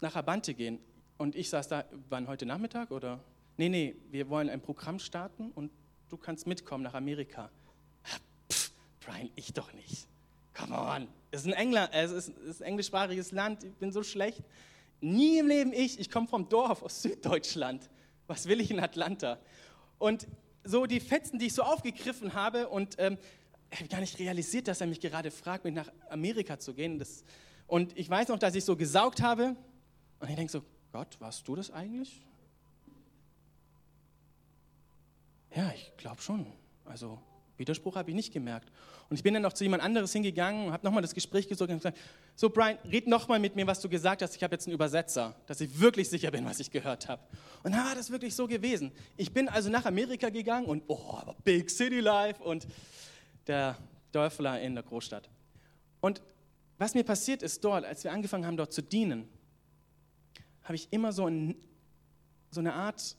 [0.00, 0.80] nach Abante gehen?
[1.18, 3.20] Und ich saß da, wann heute Nachmittag oder?
[3.56, 5.70] Nee, nee, wir wollen ein Programm starten und
[6.08, 7.48] du kannst mitkommen nach Amerika.
[9.06, 10.08] Brian, ich doch nicht.
[10.52, 11.08] Come on.
[11.30, 14.42] Es ist ein, England, es ist, es ist ein englischsprachiges Land, ich bin so schlecht.
[15.00, 16.00] Nie im Leben ich.
[16.00, 17.88] Ich komme vom Dorf aus Süddeutschland.
[18.26, 19.38] Was will ich in Atlanta?
[19.98, 20.26] Und
[20.64, 23.18] so die Fetzen, die ich so aufgegriffen habe und ähm,
[23.72, 26.98] habe gar nicht realisiert, dass er mich gerade fragt, mit nach Amerika zu gehen.
[26.98, 27.24] Das,
[27.66, 29.54] und ich weiß noch, dass ich so gesaugt habe
[30.18, 32.22] und ich denke so, Gott, warst du das eigentlich?
[35.54, 36.46] Ja, ich glaube schon.
[36.84, 37.20] Also
[37.56, 38.70] Widerspruch habe ich nicht gemerkt.
[39.08, 41.70] Und ich bin dann noch zu jemand anderes hingegangen und habe nochmal das Gespräch gesucht
[41.70, 41.96] und gesagt,
[42.34, 44.34] so Brian, red nochmal mit mir, was du gesagt hast.
[44.34, 47.22] Ich habe jetzt einen Übersetzer, dass ich wirklich sicher bin, was ich gehört habe.
[47.62, 48.90] Und dann war das wirklich so gewesen.
[49.16, 52.66] Ich bin also nach Amerika gegangen und, oh, Big City Life und
[53.46, 53.76] der
[54.10, 55.30] Dörfler in der Großstadt.
[56.00, 56.20] Und
[56.78, 59.28] was mir passiert ist dort, als wir angefangen haben, dort zu dienen,
[60.64, 61.54] habe ich immer so, ein,
[62.50, 63.16] so eine Art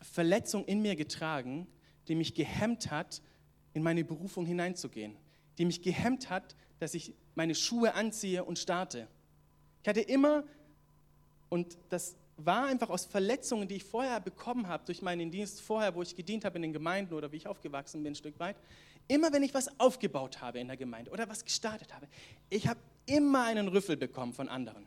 [0.00, 1.66] Verletzung in mir getragen,
[2.08, 3.20] die mich gehemmt hat,
[3.74, 5.16] in meine Berufung hineinzugehen,
[5.58, 9.06] die mich gehemmt hat, dass ich meine Schuhe anziehe und starte.
[9.82, 10.44] Ich hatte immer,
[11.48, 15.94] und das war einfach aus Verletzungen, die ich vorher bekommen habe durch meinen Dienst vorher,
[15.94, 18.56] wo ich gedient habe in den Gemeinden oder wie ich aufgewachsen bin, ein Stück weit,
[19.08, 22.06] immer wenn ich was aufgebaut habe in der Gemeinde oder was gestartet habe,
[22.48, 24.84] ich habe immer einen Rüffel bekommen von anderen.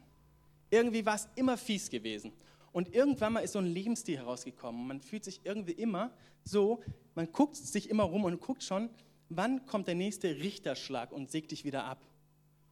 [0.69, 2.31] Irgendwie war es immer fies gewesen.
[2.73, 4.87] Und irgendwann mal ist so ein Lebensstil herausgekommen.
[4.87, 6.11] Man fühlt sich irgendwie immer
[6.43, 6.81] so,
[7.13, 8.89] man guckt sich immer rum und guckt schon,
[9.29, 12.03] wann kommt der nächste Richterschlag und sägt dich wieder ab.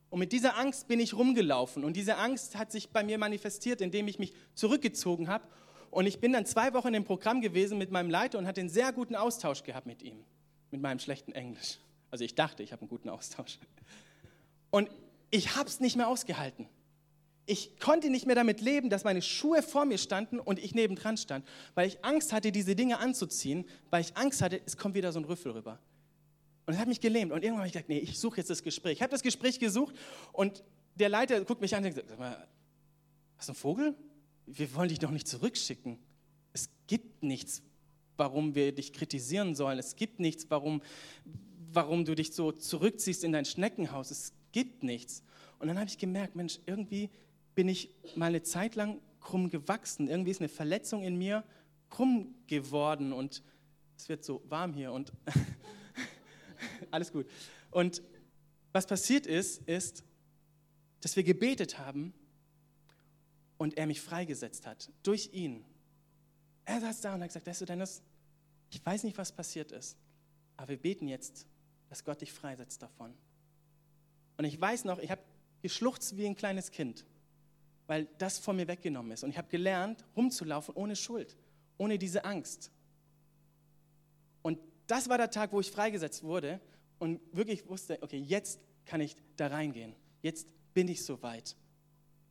[0.10, 1.86] Und mit dieser Angst bin ich rumgelaufen.
[1.86, 5.46] Und diese Angst hat sich bei mir manifestiert, indem ich mich zurückgezogen habe.
[5.92, 8.70] Und ich bin dann zwei Wochen im Programm gewesen mit meinem Leiter und hatte einen
[8.70, 10.24] sehr guten Austausch gehabt mit ihm,
[10.72, 11.78] mit meinem schlechten Englisch.
[12.10, 13.60] Also ich dachte, ich habe einen guten Austausch.
[14.72, 14.90] Und
[15.30, 16.68] ich habe es nicht mehr ausgehalten
[17.46, 21.18] ich konnte nicht mehr damit leben, dass meine Schuhe vor mir standen und ich nebendran
[21.18, 25.12] stand, weil ich Angst hatte, diese Dinge anzuziehen, weil ich Angst hatte, es kommt wieder
[25.12, 25.80] so ein Rüffel rüber.
[26.66, 27.32] Und es hat mich gelähmt.
[27.32, 28.94] Und irgendwann habe ich gesagt, nee, ich suche jetzt das Gespräch.
[28.94, 29.96] Ich habe das Gespräch gesucht
[30.32, 30.64] und
[30.96, 32.48] der Leiter guckt mich an und sagt, sag mal,
[33.38, 33.96] hast du einen Vogel?
[34.46, 35.98] Wir wollen dich doch nicht zurückschicken.
[36.54, 37.64] Es gibt nichts,
[38.18, 39.80] warum wir dich kritisieren sollen.
[39.80, 40.82] Es gibt nichts, warum,
[41.74, 44.12] warum du dich so zurückziehst in dein Schneckenhaus.
[44.12, 45.24] Es gibt nichts.
[45.60, 47.10] Und dann habe ich gemerkt, Mensch, irgendwie
[47.62, 50.08] bin ich mal eine Zeit lang krumm gewachsen.
[50.08, 51.44] Irgendwie ist eine Verletzung in mir
[51.92, 53.44] krumm geworden und
[53.96, 55.14] es wird so warm hier und
[56.90, 57.30] alles gut.
[57.70, 58.02] Und
[58.74, 60.04] was passiert ist, ist,
[61.02, 62.16] dass wir gebetet haben
[63.60, 65.64] und er mich freigesetzt hat durch ihn.
[66.66, 68.02] Er saß da und hat gesagt, weißt du, Dennis,
[68.72, 70.00] ich weiß nicht, was passiert ist,
[70.58, 71.46] aber wir beten jetzt,
[71.90, 73.14] dass Gott dich freisetzt davon.
[74.38, 75.22] Und ich weiß noch, ich habe
[75.62, 77.06] geschluchzt wie ein kleines Kind
[77.92, 79.26] weil das von mir weggenommen ist.
[79.26, 81.36] Und ich habe gelernt, rumzulaufen ohne Schuld,
[81.78, 82.72] ohne diese Angst.
[84.42, 86.62] Und das war der Tag, wo ich freigesetzt wurde
[87.00, 89.94] und wirklich wusste, okay, jetzt kann ich da reingehen.
[90.22, 91.58] Jetzt bin ich so weit.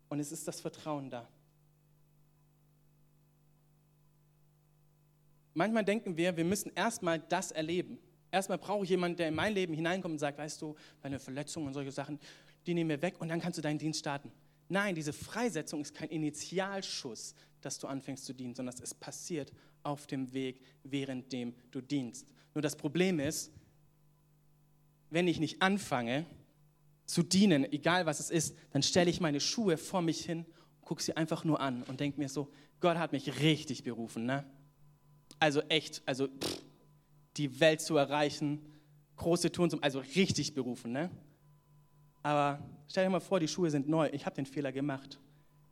[0.09, 1.29] Und es ist das Vertrauen da.
[5.53, 7.99] Manchmal denken wir, wir müssen erstmal das erleben.
[8.31, 11.67] Erstmal brauche ich jemanden, der in mein Leben hineinkommt und sagt, weißt du, deine Verletzungen
[11.67, 12.19] und solche Sachen,
[12.65, 14.33] die nehmen wir weg und dann kannst du deinen Dienst starten.
[14.71, 19.53] Nein, diese Freisetzung ist kein Initialschuss, dass du anfängst zu dienen, sondern es passiert
[19.83, 22.29] auf dem Weg, währenddem du dienst.
[22.55, 23.51] Nur das Problem ist,
[25.11, 26.25] wenn ich nicht anfange
[27.05, 30.47] zu dienen, egal was es ist, dann stelle ich meine Schuhe vor mich hin,
[30.83, 34.45] gucke sie einfach nur an und denke mir so, Gott hat mich richtig berufen, ne?
[35.41, 36.63] Also echt, also pff,
[37.37, 38.65] die Welt zu erreichen,
[39.17, 41.11] große Tun, also richtig berufen, ne?
[42.23, 44.09] Aber stell dir mal vor, die Schuhe sind neu.
[44.13, 45.19] Ich habe den Fehler gemacht.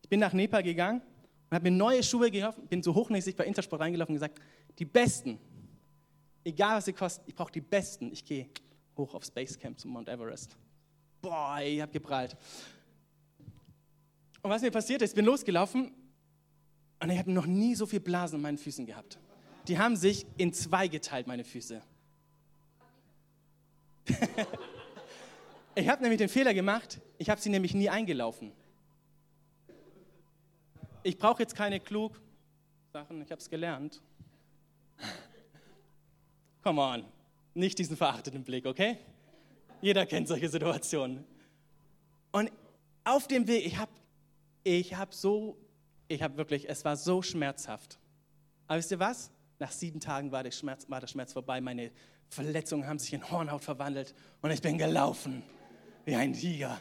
[0.02, 1.02] Ich bin nach Nepal gegangen
[1.50, 4.40] und habe mir neue Schuhe gekauft, bin so hochnäsig bei Intersport reingelaufen und gesagt,
[4.78, 5.38] die besten,
[6.44, 8.12] egal was sie kosten, ich brauche die besten.
[8.12, 8.48] Ich gehe
[8.96, 10.56] hoch aufs Basecamp zum Mount Everest.
[11.20, 12.36] Boah, ich habe geprallt.
[14.42, 15.92] Und was mir passiert ist, ich bin losgelaufen
[17.00, 19.18] und ich habe noch nie so viel Blasen an meinen Füßen gehabt.
[19.66, 21.82] Die haben sich in zwei geteilt, meine Füße.
[25.78, 28.50] Ich habe nämlich den Fehler gemacht, ich habe sie nämlich nie eingelaufen.
[31.04, 32.20] Ich brauche jetzt keine klug
[32.92, 34.02] Sachen, ich habe es gelernt.
[36.64, 37.04] Come on,
[37.54, 38.98] nicht diesen verachteten Blick, okay?
[39.80, 41.24] Jeder kennt solche Situationen.
[42.32, 42.50] Und
[43.04, 43.92] auf dem Weg, ich habe
[44.64, 45.56] ich hab so,
[46.08, 48.00] ich habe wirklich, es war so schmerzhaft.
[48.66, 49.30] Aber wisst ihr was?
[49.60, 51.92] Nach sieben Tagen war der Schmerz, war der Schmerz vorbei, meine
[52.30, 54.12] Verletzungen haben sich in Hornhaut verwandelt
[54.42, 55.44] und ich bin gelaufen
[56.04, 56.80] wie ein Tiger.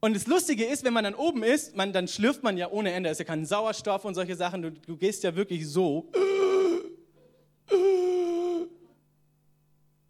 [0.00, 2.92] Und das Lustige ist, wenn man dann oben ist, man, dann schlürft man ja ohne
[2.92, 3.08] Ende.
[3.08, 4.62] Es ist ja kein Sauerstoff und solche Sachen.
[4.62, 6.10] Du, du gehst ja wirklich so.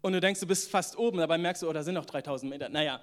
[0.01, 2.49] Und du denkst, du bist fast oben, dabei merkst du, oh, da sind noch 3000
[2.49, 2.69] Meter.
[2.69, 2.99] Naja.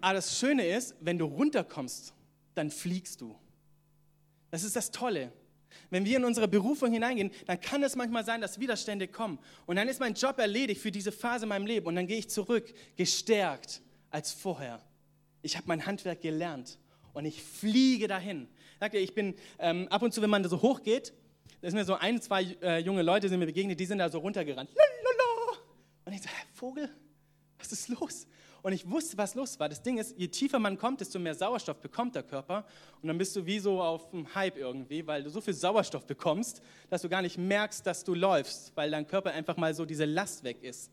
[0.00, 2.14] Aber das Schöne ist, wenn du runterkommst,
[2.54, 3.36] dann fliegst du.
[4.50, 5.32] Das ist das Tolle.
[5.90, 9.38] Wenn wir in unsere Berufung hineingehen, dann kann es manchmal sein, dass Widerstände kommen.
[9.66, 11.86] Und dann ist mein Job erledigt für diese Phase in meinem Leben.
[11.86, 13.80] Und dann gehe ich zurück, gestärkt
[14.10, 14.80] als vorher.
[15.42, 16.78] Ich habe mein Handwerk gelernt
[17.12, 18.48] und ich fliege dahin.
[18.80, 21.12] Sagt ihr, ich bin ähm, ab und zu, wenn man so hochgeht,
[21.60, 24.08] da sind mir so ein, zwei äh, junge Leute sind mir begegnet, die sind da
[24.08, 24.70] so runtergerannt.
[24.74, 25.58] Lalala.
[26.04, 26.88] Und ich so, Vogel,
[27.58, 28.26] was ist los?
[28.62, 29.68] Und ich wusste, was los war.
[29.68, 32.64] Das Ding ist, je tiefer man kommt, desto mehr Sauerstoff bekommt der Körper.
[33.00, 36.06] Und dann bist du wie so auf dem Hype irgendwie, weil du so viel Sauerstoff
[36.06, 39.84] bekommst, dass du gar nicht merkst, dass du läufst, weil dein Körper einfach mal so
[39.84, 40.92] diese Last weg ist.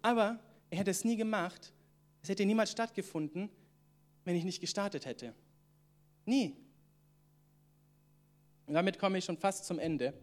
[0.00, 0.38] Aber
[0.70, 1.72] er hätte es nie gemacht.
[2.22, 3.50] Es hätte niemals stattgefunden,
[4.24, 5.34] wenn ich nicht gestartet hätte.
[6.24, 6.56] Nie.
[8.66, 10.14] Und damit komme ich schon fast zum Ende.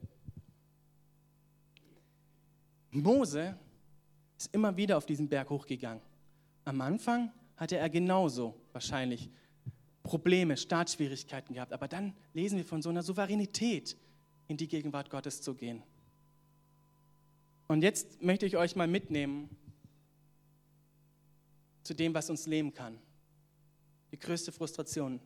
[2.89, 3.55] Mose
[4.35, 6.01] ist immer wieder auf diesen Berg hochgegangen.
[6.65, 9.29] Am Anfang hatte er genauso wahrscheinlich
[10.03, 13.97] Probleme, Startschwierigkeiten gehabt, aber dann lesen wir von so einer Souveränität,
[14.47, 15.81] in die Gegenwart Gottes zu gehen.
[17.67, 19.49] Und jetzt möchte ich euch mal mitnehmen
[21.83, 22.99] zu dem, was uns leben kann.
[24.11, 25.21] Die größte Frustration.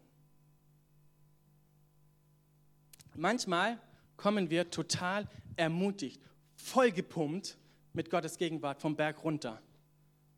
[3.15, 3.79] Manchmal
[4.15, 6.21] kommen wir total ermutigt,
[6.55, 7.57] vollgepumpt
[7.93, 9.61] mit Gottes Gegenwart vom Berg runter.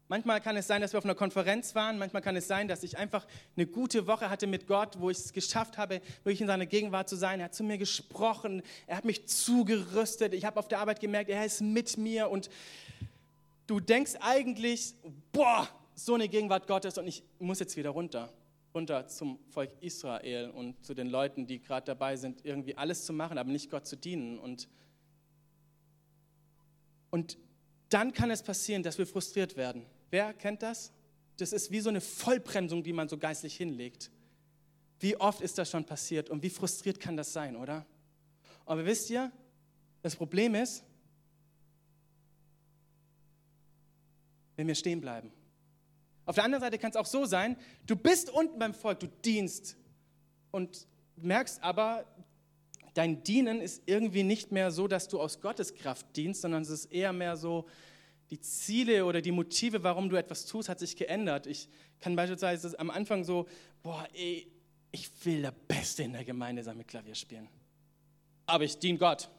[0.10, 1.98] Manchmal kann es sein, dass wir auf einer Konferenz waren.
[1.98, 5.18] Manchmal kann es sein, dass ich einfach eine gute Woche hatte mit Gott, wo ich
[5.18, 7.40] es geschafft habe, wirklich in seiner Gegenwart zu sein.
[7.40, 8.62] Er hat zu mir gesprochen.
[8.86, 10.34] Er hat mich zugerüstet.
[10.34, 12.30] Ich habe auf der Arbeit gemerkt, er ist mit mir.
[12.30, 12.50] Und
[13.68, 14.94] du denkst eigentlich,
[15.34, 18.32] boah, so eine Gegenwart Gottes und ich muss jetzt wieder runter.
[18.74, 23.12] Runter zum Volk Israel und zu den Leuten, die gerade dabei sind, irgendwie alles zu
[23.12, 24.40] machen, aber nicht Gott zu dienen.
[24.40, 24.70] Und,
[27.10, 27.38] und
[27.90, 29.86] dann kann es passieren, dass wir frustriert werden.
[30.10, 30.92] Wer kennt das?
[31.38, 34.12] Das ist wie so eine Vollbremsung, die man so geistlich hinlegt.
[35.00, 37.86] Wie oft ist das schon passiert und wie frustriert kann das sein, oder?
[38.66, 39.32] Aber wisst ihr,
[40.02, 40.84] das Problem ist,
[44.56, 45.32] wenn wir stehen bleiben.
[46.26, 49.08] Auf der anderen Seite kann es auch so sein, du bist unten beim Volk, du
[49.08, 49.78] dienst
[50.52, 52.06] und merkst aber,
[52.94, 56.70] dein Dienen ist irgendwie nicht mehr so, dass du aus Gottes Kraft dienst, sondern es
[56.70, 57.68] ist eher mehr so,
[58.30, 61.48] die Ziele oder die Motive, warum du etwas tust, hat sich geändert.
[61.48, 63.48] Ich kann beispielsweise am Anfang so,
[63.84, 64.52] boah, ey,
[64.92, 67.48] ich will der Beste in der Gemeinde sein mit Klavierspielen.
[68.46, 69.30] Aber ich diene Gott.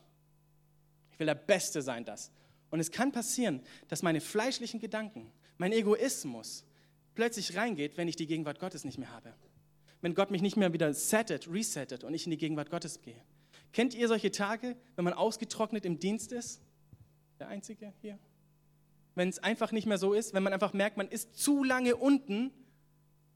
[1.13, 2.31] Ich will der Beste sein, das.
[2.71, 6.65] Und es kann passieren, dass meine fleischlichen Gedanken, mein Egoismus
[7.15, 9.35] plötzlich reingeht, wenn ich die Gegenwart Gottes nicht mehr habe.
[10.01, 13.21] Wenn Gott mich nicht mehr wieder settet, resettet und ich in die Gegenwart Gottes gehe.
[13.73, 16.61] Kennt ihr solche Tage, wenn man ausgetrocknet im Dienst ist?
[17.41, 18.19] Der Einzige hier?
[19.19, 21.97] Wenn es einfach nicht mehr so ist, wenn man einfach merkt, man ist zu lange
[21.97, 22.53] unten,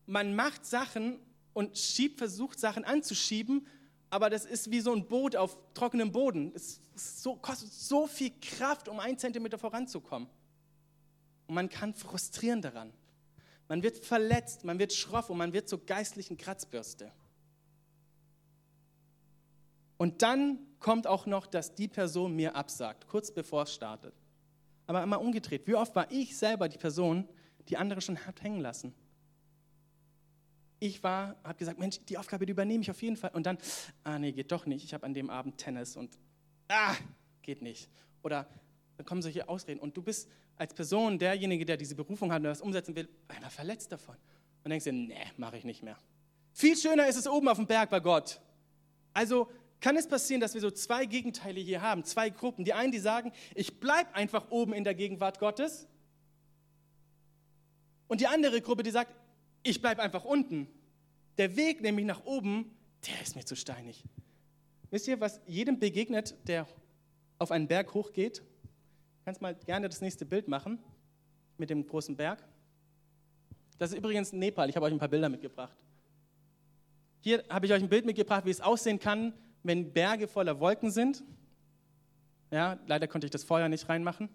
[0.07, 1.19] man macht Sachen
[1.53, 3.67] und schiebt, versucht Sachen anzuschieben,
[4.09, 6.53] aber das ist wie so ein Boot auf trockenem Boden.
[6.55, 10.29] Es so, kostet so viel Kraft, um einen Zentimeter voranzukommen.
[11.49, 12.93] Und man kann frustrieren daran.
[13.69, 17.11] Man wird verletzt, man wird schroff und man wird zur geistlichen Kratzbürste.
[19.97, 24.15] Und dann kommt auch noch, dass die Person mir absagt, kurz bevor es startet
[24.93, 25.67] aber immer umgedreht.
[25.67, 27.29] Wie oft war ich selber die Person,
[27.69, 28.95] die andere schon hat hängen lassen?
[30.79, 33.31] Ich war, habe gesagt, Mensch, die Aufgabe, die übernehme ich auf jeden Fall.
[33.33, 33.57] Und dann,
[34.05, 34.85] ah nee, geht doch nicht.
[34.85, 36.19] Ich habe an dem Abend Tennis und,
[36.69, 36.95] ah,
[37.41, 37.89] geht nicht.
[38.23, 38.49] Oder
[38.97, 39.81] dann kommen solche Ausreden.
[39.81, 43.51] Und du bist als Person derjenige, der diese Berufung hat und das umsetzen will, einmal
[43.51, 44.17] verletzt davon.
[44.65, 45.97] Und denkst dir, nee, mache ich nicht mehr.
[46.53, 48.41] Viel schöner ist es oben auf dem Berg bei Gott.
[49.15, 49.49] Also
[49.83, 52.65] kann es passieren, dass wir so zwei Gegenteile hier haben, zwei Gruppen.
[52.65, 55.89] Die einen, die sagen, ich bleibe einfach oben in der Gegenwart Gottes.
[58.07, 59.13] Und die andere Gruppe, die sagt,
[59.65, 60.69] ich bleibe einfach unten.
[61.37, 62.71] Der Weg nämlich nach oben,
[63.09, 64.05] der ist mir zu steinig.
[64.91, 66.69] Wisst ihr, was jedem begegnet, der
[67.39, 68.43] auf einen Berg hochgeht?
[69.25, 70.79] Kannst mal gerne das nächste Bild machen
[71.59, 72.45] mit dem großen Berg.
[73.79, 74.71] Das ist übrigens Nepal.
[74.71, 75.77] Ich habe euch ein paar Bilder mitgebracht.
[77.21, 79.33] Hier habe ich euch ein Bild mitgebracht, wie es aussehen kann,
[79.63, 81.23] wenn Berge voller Wolken sind.
[82.51, 84.29] Ja, leider konnte ich das Feuer nicht reinmachen.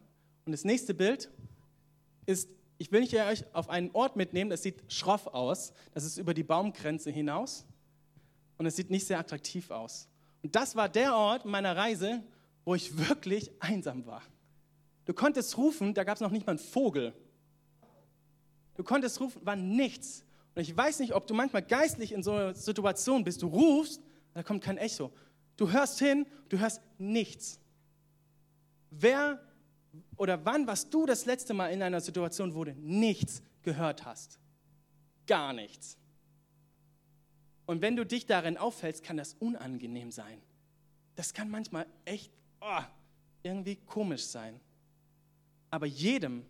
[0.45, 1.29] Und das nächste Bild
[2.25, 5.73] ist, ich will euch auf einen Ort mitnehmen, das sieht schroff aus.
[5.93, 7.65] Das ist über die Baumgrenze hinaus.
[8.57, 10.07] Und es sieht nicht sehr attraktiv aus.
[10.41, 12.23] Und das war der Ort meiner Reise,
[12.65, 14.21] wo ich wirklich einsam war.
[15.05, 17.13] Du konntest rufen, da gab es noch nicht mal einen Vogel.
[18.75, 20.23] Du konntest rufen, war nichts.
[20.53, 23.41] Und ich weiß nicht, ob du manchmal geistlich in so einer Situation bist.
[23.41, 24.01] Du rufst
[24.37, 25.11] da kommt kein Echo.
[25.57, 27.59] Du hörst hin, du hörst nichts.
[28.89, 29.41] Wer
[30.15, 34.39] oder wann warst du das letzte Mal in einer Situation, wo du nichts gehört hast?
[35.27, 35.97] gar nichts.
[37.65, 40.41] Und wenn du dich darin auffällst, kann das unangenehm sein.
[41.15, 42.31] Das kann manchmal echt
[42.61, 42.81] oh,
[43.43, 44.59] irgendwie komisch sein.
[45.69, 46.45] Aber jedem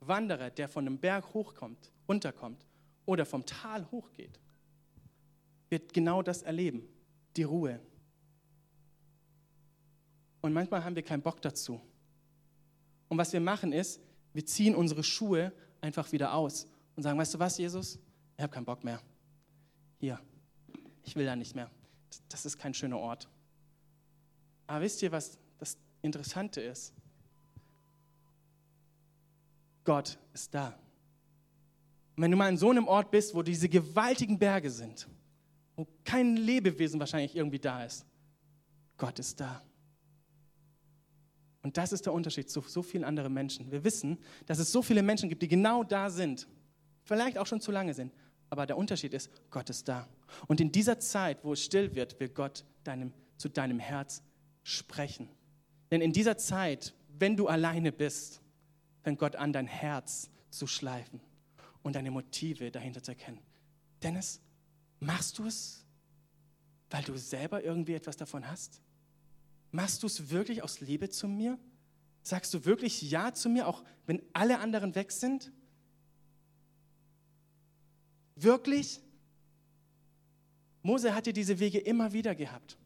[0.00, 2.64] Wanderer, der von einem Berg hochkommt, runterkommt
[3.04, 4.40] oder vom Tal hochgeht,
[5.68, 6.88] wird genau das erleben,
[7.36, 7.80] die Ruhe.
[10.40, 11.80] Und manchmal haben wir keinen Bock dazu.
[13.08, 14.00] Und was wir machen ist,
[14.32, 16.66] wir ziehen unsere Schuhe einfach wieder aus
[16.96, 17.98] und sagen, weißt du was, Jesus,
[18.36, 19.00] ich habe keinen Bock mehr.
[19.98, 20.20] Hier,
[21.04, 21.70] ich will da nicht mehr.
[22.28, 23.28] Das ist kein schöner Ort.
[24.66, 26.92] Aber wisst ihr, was das Interessante ist?
[29.84, 30.68] Gott ist da.
[32.16, 35.08] Und wenn du mal an so einem Ort bist, wo diese gewaltigen Berge sind,
[35.76, 38.06] wo kein Lebewesen wahrscheinlich irgendwie da ist,
[38.96, 39.62] Gott ist da.
[41.62, 43.70] Und das ist der Unterschied zu so vielen anderen Menschen.
[43.70, 46.46] Wir wissen, dass es so viele Menschen gibt, die genau da sind,
[47.02, 48.12] vielleicht auch schon zu lange sind,
[48.50, 50.06] aber der Unterschied ist, Gott ist da.
[50.46, 54.22] Und in dieser Zeit, wo es still wird, will Gott deinem, zu deinem Herz
[54.62, 55.28] sprechen.
[55.90, 58.40] Denn in dieser Zeit, wenn du alleine bist,
[59.02, 61.20] fängt Gott an, dein Herz zu schleifen
[61.82, 63.40] und deine Motive dahinter zu erkennen.
[64.02, 64.40] Dennis,
[65.04, 65.84] machst du es,
[66.90, 68.80] weil du selber irgendwie etwas davon hast?
[69.70, 71.58] Machst du es wirklich aus Liebe zu mir?
[72.22, 75.52] Sagst du wirklich Ja zu mir, auch wenn alle anderen weg sind?
[78.36, 79.00] Wirklich?
[80.82, 82.78] Mose hatte diese Wege immer wieder gehabt.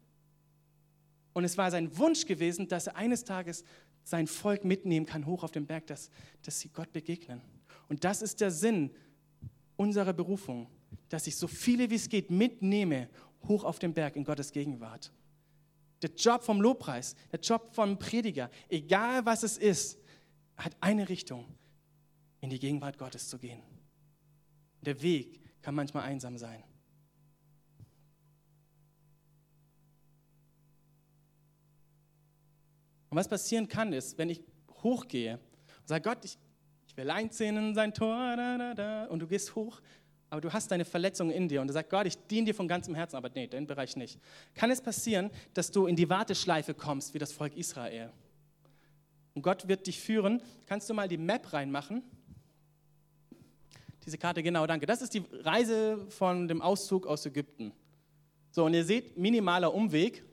[1.33, 3.63] Und es war sein Wunsch gewesen, dass er eines Tages
[4.03, 6.09] sein Volk mitnehmen kann, hoch auf den Berg, dass,
[6.41, 7.41] dass sie Gott begegnen.
[7.87, 8.91] Und das ist der Sinn
[9.77, 10.67] unserer Berufung,
[11.09, 13.09] dass ich so viele wie es geht mitnehme,
[13.47, 15.11] hoch auf den Berg in Gottes Gegenwart.
[16.01, 19.99] Der Job vom Lobpreis, der Job vom Prediger, egal was es ist,
[20.55, 21.45] hat eine Richtung,
[22.41, 23.61] in die Gegenwart Gottes zu gehen.
[24.81, 26.63] Der Weg kann manchmal einsam sein.
[33.09, 34.41] Und was passieren kann, ist, wenn ich
[34.83, 35.39] hochgehe
[35.79, 36.37] und sage, Gott, ich,
[36.87, 39.81] ich will einziehen in sein Tor, da, da, da, und du gehst hoch,
[40.29, 42.67] aber du hast deine Verletzung in dir und du sagst, Gott, ich diene dir von
[42.67, 44.19] ganzem Herzen, aber nee, den Bereich nicht.
[44.53, 48.11] Kann es passieren, dass du in die Warteschleife kommst, wie das Volk Israel?
[49.33, 50.41] Und Gott wird dich führen.
[50.67, 52.03] Kannst du mal die Map reinmachen?
[54.05, 54.85] Diese Karte, genau, danke.
[54.85, 57.71] Das ist die Reise von dem Auszug aus Ägypten.
[58.51, 60.23] So, und ihr seht, minimaler Umweg.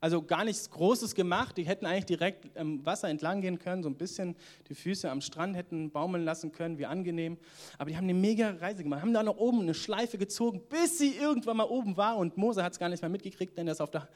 [0.00, 1.58] Also gar nichts Großes gemacht.
[1.58, 4.34] Die hätten eigentlich direkt im Wasser entlang gehen können, so ein bisschen
[4.68, 7.36] die Füße am Strand hätten baumeln lassen können, wie angenehm.
[7.76, 10.98] Aber die haben eine mega Reise gemacht, haben da noch oben eine Schleife gezogen, bis
[10.98, 12.16] sie irgendwann mal oben war.
[12.16, 14.08] Und Mose hat es gar nicht mehr mitgekriegt, denn er ist auf der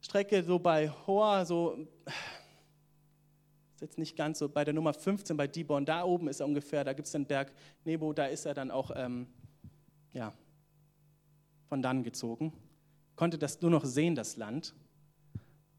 [0.00, 1.76] Strecke so bei Hoa, so
[3.74, 6.46] ist jetzt nicht ganz so bei der Nummer 15 bei Dibon, da oben ist er
[6.46, 7.52] ungefähr, da gibt es den Berg
[7.84, 9.26] Nebo, da ist er dann auch ähm,
[10.12, 10.32] ja,
[11.68, 12.52] von dann gezogen.
[13.16, 14.74] Konnte das nur noch sehen, das Land.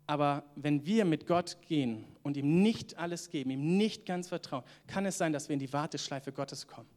[0.08, 4.64] Aber wenn wir mit Gott gehen und ihm nicht alles geben, ihm nicht ganz vertrauen,
[4.88, 6.89] kann es sein, dass wir in die Warteschleife Gottes kommen.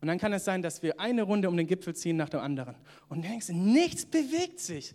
[0.00, 2.42] Und dann kann es sein, dass wir eine Runde um den Gipfel ziehen nach der
[2.42, 2.74] anderen.
[3.08, 4.94] Und denkst, nichts bewegt sich.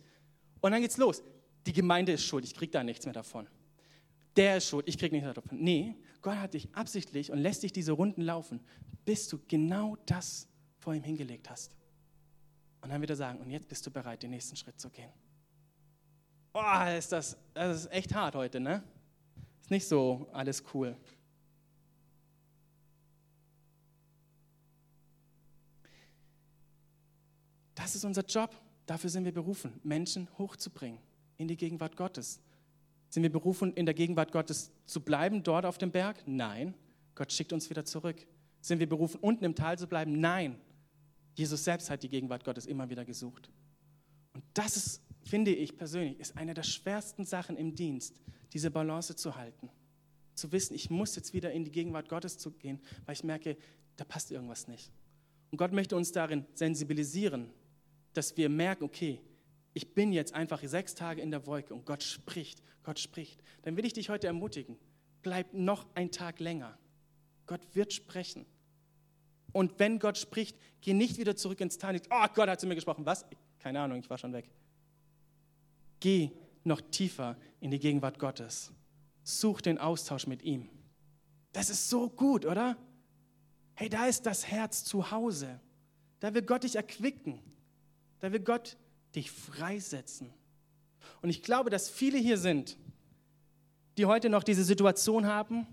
[0.60, 1.24] Und dann geht's los.
[1.66, 3.48] Die Gemeinde ist schuld, ich kriege da nichts mehr davon
[4.38, 5.58] der ist schuld, ich kriege nichts davon.
[5.60, 8.60] Nee, Gott hat dich absichtlich und lässt dich diese Runden laufen,
[9.04, 11.76] bis du genau das vor ihm hingelegt hast.
[12.82, 15.12] Und dann wird er sagen, und jetzt bist du bereit, den nächsten Schritt zu gehen.
[16.58, 18.82] Boah, ist das, das ist echt hart heute, ne?
[19.62, 20.98] Ist nicht so alles cool.
[27.76, 28.60] Das ist unser Job.
[28.88, 30.98] Dafür sind wir berufen, Menschen hochzubringen
[31.38, 32.40] in die Gegenwart Gottes.
[33.10, 36.24] Sind wir berufen, in der Gegenwart Gottes zu bleiben, dort auf dem Berg?
[36.26, 36.74] Nein.
[37.14, 38.26] Gott schickt uns wieder zurück.
[38.62, 40.20] Sind wir berufen, unten im Tal zu bleiben?
[40.20, 40.60] Nein.
[41.36, 43.48] Jesus selbst hat die Gegenwart Gottes immer wieder gesucht.
[44.34, 48.22] Und das ist, finde ich persönlich, ist eine der schwersten Sachen im Dienst,
[48.54, 49.70] diese Balance zu halten.
[50.34, 53.58] Zu wissen, ich muss jetzt wieder in die Gegenwart Gottes zu gehen, weil ich merke,
[53.96, 54.92] da passt irgendwas nicht.
[55.52, 57.50] Und Gott möchte uns darin sensibilisieren,
[58.14, 59.22] dass wir merken, okay,
[59.74, 63.78] ich bin jetzt einfach sechs Tage in der Wolke und Gott spricht, Gott spricht, dann
[63.78, 64.78] will ich dich heute ermutigen,
[65.22, 66.78] bleib noch ein Tag länger.
[67.46, 68.46] Gott wird sprechen.
[69.54, 72.00] Und wenn Gott spricht, geh nicht wieder zurück ins Tal.
[72.10, 73.06] Oh, Gott hat zu mir gesprochen.
[73.06, 73.26] Was?
[73.60, 74.50] Keine Ahnung, ich war schon weg.
[76.00, 76.32] Geh
[76.64, 78.72] noch tiefer in die Gegenwart Gottes.
[79.24, 80.70] Such den Austausch mit ihm.
[81.54, 82.78] Das ist so gut, oder?
[83.74, 85.60] Hey, da ist das Herz zu Hause.
[86.20, 87.40] Da will Gott dich erquicken.
[88.20, 88.78] Da will Gott
[89.16, 90.34] dich freisetzen.
[91.22, 92.78] Und ich glaube, dass viele hier sind,
[93.98, 95.66] die heute noch diese Situation haben.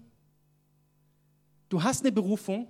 [1.68, 2.68] Du hast eine Berufung,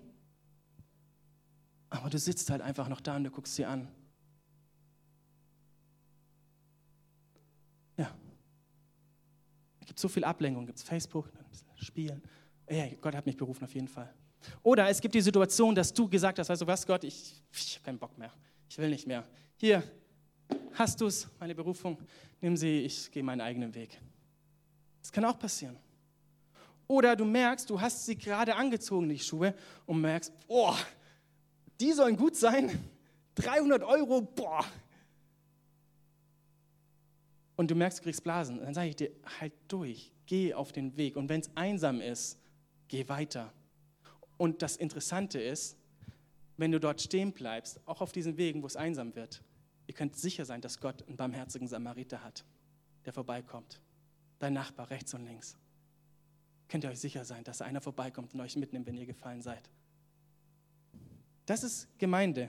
[1.95, 3.87] Aber du sitzt halt einfach noch da und du guckst sie an.
[7.97, 8.13] Ja.
[9.79, 10.67] Es gibt so viel Ablenkung.
[10.67, 12.21] Gibt es Facebook, ein bisschen Spielen.
[12.69, 14.13] Ja, Gott hat mich berufen auf jeden Fall.
[14.65, 17.77] Oder es gibt die Situation, dass du gesagt hast, weißt du was, Gott, ich, ich
[17.77, 18.33] habe keinen Bock mehr.
[18.69, 19.25] Ich will nicht mehr.
[19.57, 19.85] Hier,
[20.73, 21.97] hast du es, meine Berufung,
[22.41, 24.01] nimm sie, ich gehe meinen eigenen Weg.
[25.01, 25.77] Das kann auch passieren.
[26.89, 29.55] Oder du merkst, du hast sie gerade angezogen, die Schuhe,
[29.87, 30.77] und merkst, boah,
[31.81, 32.91] die sollen gut sein.
[33.37, 34.65] 300 Euro, boah.
[37.57, 38.59] Und du merkst, du kriegst Blasen.
[38.59, 41.17] Dann sage ich dir, halt durch, geh auf den Weg.
[41.17, 42.39] Und wenn es einsam ist,
[42.89, 43.53] geh weiter.
[44.37, 45.77] Und das Interessante ist,
[46.57, 49.43] wenn du dort stehen bleibst, auch auf diesen Wegen, wo es einsam wird,
[49.87, 52.45] ihr könnt sicher sein, dass Gott einen barmherzigen Samariter hat,
[53.05, 53.81] der vorbeikommt.
[54.39, 55.57] Dein Nachbar rechts und links.
[56.69, 59.69] Könnt ihr euch sicher sein, dass einer vorbeikommt und euch mitnimmt, wenn ihr gefallen seid.
[61.47, 62.49] Das ist Gemeinde.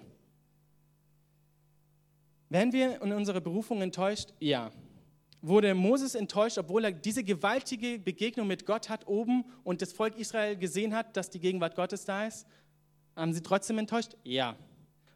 [2.49, 4.34] Werden wir in unserer Berufung enttäuscht?
[4.39, 4.72] Ja.
[5.48, 10.18] Wurde Moses enttäuscht, obwohl er diese gewaltige Begegnung mit Gott hat oben und das Volk
[10.18, 12.48] Israel gesehen hat, dass die Gegenwart Gottes da ist?
[13.16, 14.16] Haben sie trotzdem enttäuscht?
[14.24, 14.56] Ja.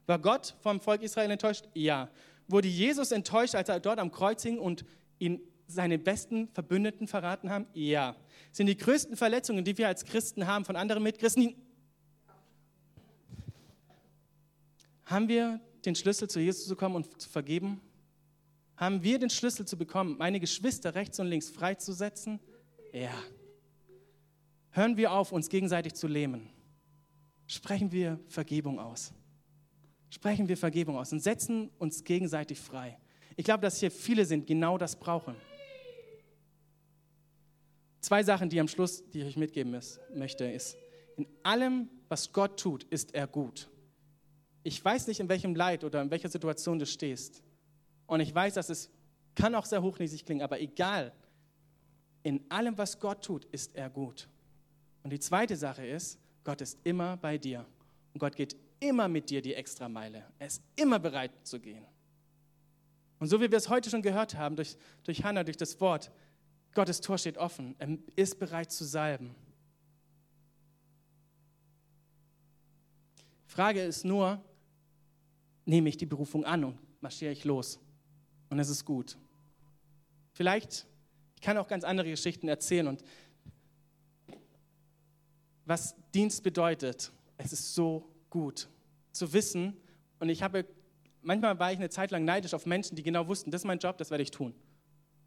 [0.05, 1.65] War Gott vom Volk Israel enttäuscht?
[1.73, 2.11] Ja.
[2.47, 4.85] Wurde Jesus enttäuscht, als er dort am Kreuz hing und
[5.17, 7.65] ihn seine besten Verbündeten verraten haben?
[7.73, 8.15] Ja.
[8.51, 11.55] Sind die größten Verletzungen, die wir als Christen haben, von anderen Mitchristen?
[15.05, 17.81] Haben wir den Schlüssel zu Jesus zu kommen und zu vergeben?
[18.79, 22.39] Haben wir den Schlüssel zu bekommen, meine Geschwister rechts und links freizusetzen?
[22.93, 23.11] Ja.
[24.71, 26.49] Hören wir auf, uns gegenseitig zu lähmen.
[27.45, 29.11] Sprechen wir Vergebung aus.
[30.09, 32.97] Sprechen wir Vergebung aus und setzen uns gegenseitig frei.
[33.35, 35.35] Ich glaube, dass hier viele sind, genau das brauchen.
[37.99, 39.77] Zwei Sachen, die am Schluss, die ich euch mitgeben
[40.15, 40.77] möchte, ist,
[41.17, 43.69] in allem, was Gott tut, ist er gut.
[44.63, 47.43] Ich weiß nicht, in welchem Leid oder in welcher Situation du stehst.
[48.09, 48.89] Und ich weiß, dass es
[49.35, 51.13] kann auch sehr hochnäsig klingen, aber egal,
[52.23, 54.27] in allem, was Gott tut, ist er gut.
[55.03, 57.67] Und die zweite Sache ist, Gott ist immer bei dir.
[58.11, 60.25] Und Gott geht immer mit dir die Extrameile.
[60.39, 61.85] Er ist immer bereit zu gehen.
[63.19, 66.11] Und so wie wir es heute schon gehört haben, durch, durch Hannah, durch das Wort,
[66.73, 67.75] Gottes Tor steht offen.
[67.77, 69.35] Er ist bereit zu salben.
[73.45, 74.43] Frage ist nur,
[75.65, 77.79] nehme ich die Berufung an und marschiere ich los?
[78.49, 79.17] Und es ist gut.
[80.33, 80.85] Vielleicht,
[81.35, 83.03] ich kann auch ganz andere Geschichten erzählen und
[85.65, 87.11] was Dienst bedeutet.
[87.37, 88.67] Es ist so gut
[89.11, 89.77] zu wissen.
[90.19, 90.65] Und ich habe,
[91.21, 93.79] manchmal war ich eine Zeit lang neidisch auf Menschen, die genau wussten, das ist mein
[93.79, 94.53] Job, das werde ich tun.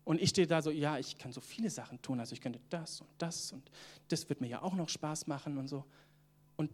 [0.05, 2.19] Und ich stehe da so, ja, ich kann so viele Sachen tun.
[2.19, 3.71] Also ich könnte das und das und
[4.09, 5.85] das wird mir ja auch noch Spaß machen und so.
[6.57, 6.73] Und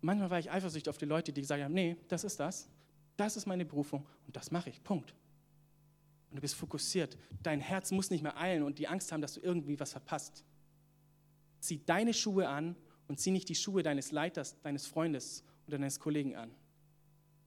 [0.00, 2.68] manchmal war ich eifersüchtig auf die Leute, die gesagt haben, nee, das ist das,
[3.16, 5.14] das ist meine Berufung und das mache ich, Punkt.
[6.30, 7.18] Und du bist fokussiert.
[7.42, 10.44] Dein Herz muss nicht mehr eilen und die Angst haben, dass du irgendwie was verpasst.
[11.60, 12.76] Zieh deine Schuhe an
[13.08, 16.50] und zieh nicht die Schuhe deines Leiters, deines Freundes oder deines Kollegen an.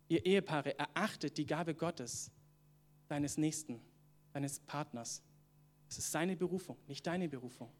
[0.10, 2.32] Ihr Ehepaare, erachtet die Gabe Gottes,
[3.08, 3.82] deines Nächsten
[4.34, 5.24] deines Partners.
[5.90, 7.72] Es ist seine Berufung, nicht deine Berufung.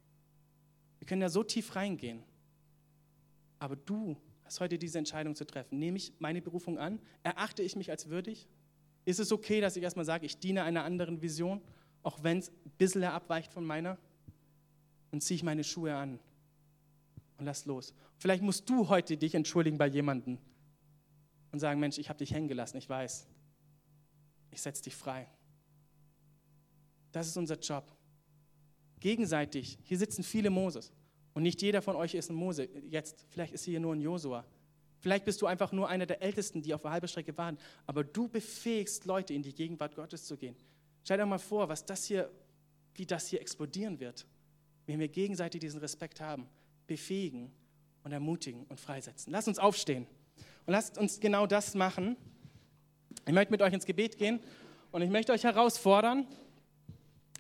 [1.00, 2.24] Wir können da so tief reingehen.
[3.60, 5.80] Aber du hast heute diese Entscheidung zu treffen.
[5.80, 7.00] Nehme ich meine Berufung an?
[7.24, 8.48] Erachte ich mich als würdig?
[9.06, 11.62] Ist es okay, dass ich erstmal sage, ich diene einer anderen Vision,
[12.04, 13.98] auch wenn es ein bisschen abweicht von meiner?
[15.12, 16.20] Dann ziehe ich meine Schuhe an
[17.38, 17.94] und lass los.
[18.18, 20.38] Vielleicht musst du heute dich entschuldigen bei jemandem
[21.52, 23.28] und sagen, Mensch, ich habe dich hängen gelassen, ich weiß.
[24.52, 25.28] Ich setze dich frei.
[27.12, 27.92] Das ist unser Job.
[29.00, 29.78] Gegenseitig.
[29.84, 30.92] Hier sitzen viele Moses.
[31.34, 32.70] Und nicht jeder von euch ist ein Mose.
[32.90, 34.46] Jetzt, vielleicht ist hier nur ein Josua.
[35.04, 37.58] Vielleicht bist du einfach nur einer der Ältesten, die auf der halben Strecke waren.
[37.86, 40.56] Aber du befähigst Leute, in die Gegenwart Gottes zu gehen.
[41.04, 42.32] Stell dir mal vor, was das hier,
[42.96, 44.26] wie das hier explodieren wird,
[44.86, 46.48] wenn wir gegenseitig diesen Respekt haben,
[46.88, 47.52] befähigen
[48.06, 49.34] und ermutigen und freisetzen.
[49.34, 50.08] Lasst uns aufstehen
[50.66, 52.16] und lasst uns genau das machen.
[53.26, 54.40] Ich möchte mit euch ins Gebet gehen
[54.94, 56.26] und ich möchte euch herausfordern,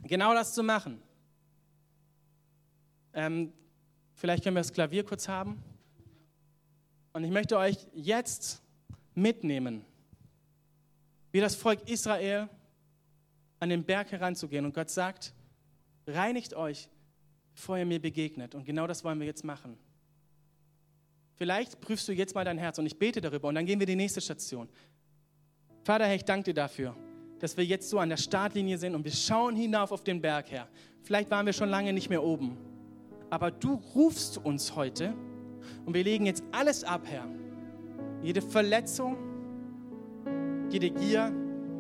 [0.04, 1.02] genau das zu machen.
[3.14, 3.54] Ähm,
[4.16, 5.64] vielleicht können wir das Klavier kurz haben.
[7.14, 8.62] Und ich möchte euch jetzt
[9.14, 9.86] mitnehmen,
[11.32, 12.50] wie das Volk Israel
[13.60, 14.66] an den Berg heranzugehen.
[14.66, 15.34] Und Gott sagt,
[16.08, 16.90] reinigt euch,
[17.56, 18.56] bevor ihr mir begegnet.
[18.56, 19.78] Und genau das wollen wir jetzt machen.
[21.36, 23.88] Vielleicht prüfst du jetzt mal dein Herz und ich bete darüber und dann gehen wir
[23.88, 24.68] die nächste Station.
[25.84, 26.96] Vater, Herr, ich danke dir dafür
[27.44, 30.50] dass wir jetzt so an der Startlinie sind und wir schauen hinauf auf den Berg
[30.50, 30.70] her.
[31.02, 32.56] Vielleicht waren wir schon lange nicht mehr oben,
[33.30, 35.14] aber du rufst uns heute
[35.86, 37.28] und wir legen jetzt alles ab, Herr.
[38.22, 39.18] jede Verletzung,
[40.70, 41.32] jede Gier,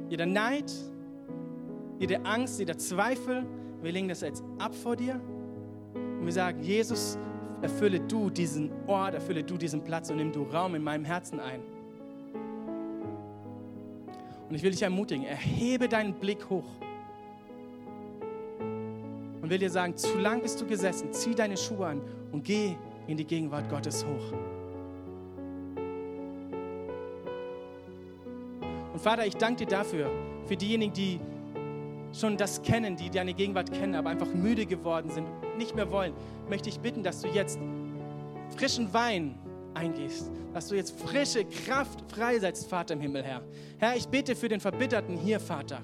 [0.09, 0.71] jeder Neid,
[1.99, 3.45] jede Angst, jeder Zweifel,
[3.81, 5.19] wir legen das jetzt ab vor dir
[5.95, 7.17] und wir sagen, Jesus,
[7.61, 11.39] erfülle du diesen Ort, erfülle du diesen Platz und nimm du Raum in meinem Herzen
[11.39, 11.61] ein.
[14.49, 16.67] Und ich will dich ermutigen, erhebe deinen Blick hoch
[19.41, 22.75] und will dir sagen, zu lang bist du gesessen, zieh deine Schuhe an und geh
[23.07, 24.33] in die Gegenwart Gottes hoch.
[28.93, 30.11] Und Vater, ich danke dir dafür,
[30.45, 31.19] für diejenigen, die
[32.13, 35.27] schon das kennen, die deine Gegenwart kennen, aber einfach müde geworden sind,
[35.57, 36.13] nicht mehr wollen,
[36.49, 37.59] möchte ich bitten, dass du jetzt
[38.55, 39.35] frischen Wein
[39.73, 43.41] eingehst, dass du jetzt frische Kraft freisetzt, Vater im Himmel, Herr.
[43.79, 45.81] Herr, ich bete für den Verbitterten hier, Vater,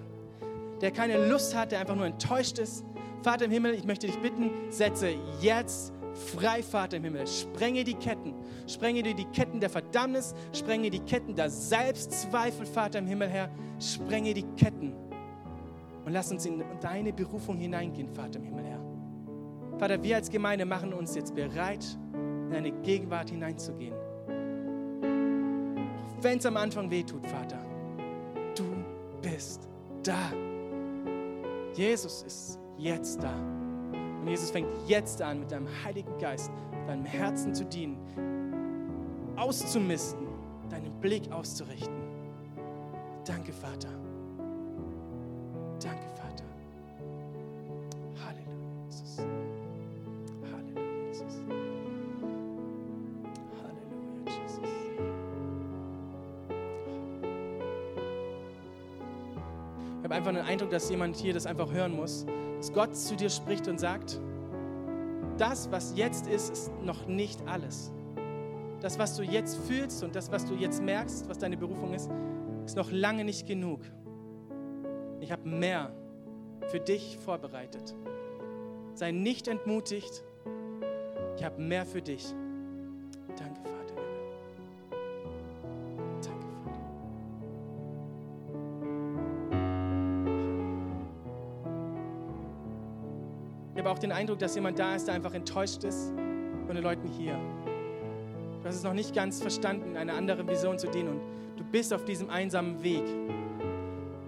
[0.81, 2.85] der keine Lust hat, der einfach nur enttäuscht ist.
[3.23, 7.25] Vater im Himmel, ich möchte dich bitten, setze jetzt frei, Vater im Himmel.
[7.25, 8.33] Sprenge die Ketten.
[8.67, 10.35] Sprenge dir die Ketten der Verdammnis.
[10.53, 13.49] Sprenge die Ketten der Selbstzweifel, Vater im Himmel, Herr.
[13.79, 14.93] Sprenge die Ketten.
[16.05, 18.79] Und lass uns in deine Berufung hineingehen, Vater im Himmel, Herr.
[19.77, 23.95] Vater, wir als Gemeinde machen uns jetzt bereit, in deine Gegenwart hineinzugehen.
[26.21, 27.59] Wenn es am Anfang weh tut, Vater,
[28.55, 28.65] du
[29.21, 29.69] bist
[30.03, 30.33] da.
[31.75, 33.58] Jesus ist jetzt da.
[34.29, 36.51] Und Jesus fängt jetzt an, mit deinem Heiligen Geist,
[36.85, 37.97] deinem Herzen zu dienen,
[39.35, 40.27] auszumisten,
[40.69, 41.95] deinen Blick auszurichten.
[43.25, 43.89] Danke, Vater.
[45.81, 46.43] Danke, Vater.
[48.23, 49.17] Halleluja, Jesus.
[50.51, 51.41] Halleluja, Jesus.
[53.63, 54.59] Halleluja, Jesus.
[59.97, 62.27] Ich habe einfach den Eindruck, dass jemand hier das einfach hören muss
[62.59, 64.19] dass Gott zu dir spricht und sagt,
[65.37, 67.93] das, was jetzt ist, ist noch nicht alles.
[68.81, 72.09] Das, was du jetzt fühlst und das, was du jetzt merkst, was deine Berufung ist,
[72.65, 73.79] ist noch lange nicht genug.
[75.21, 75.93] Ich habe mehr
[76.67, 77.95] für dich vorbereitet.
[78.93, 80.23] Sei nicht entmutigt.
[81.37, 82.35] Ich habe mehr für dich.
[83.37, 83.68] Danke,
[93.89, 96.13] auch den Eindruck, dass jemand da ist, der einfach enttäuscht ist
[96.65, 97.33] von den Leuten hier.
[98.61, 101.21] Du hast es noch nicht ganz verstanden, eine andere Vision zu dienen und
[101.57, 103.03] du bist auf diesem einsamen Weg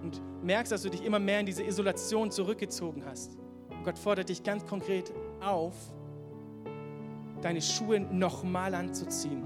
[0.02, 3.36] und merkst, dass du dich immer mehr in diese Isolation zurückgezogen hast.
[3.70, 5.74] Und Gott fordert dich ganz konkret auf,
[7.42, 9.44] deine Schuhe nochmal anzuziehen,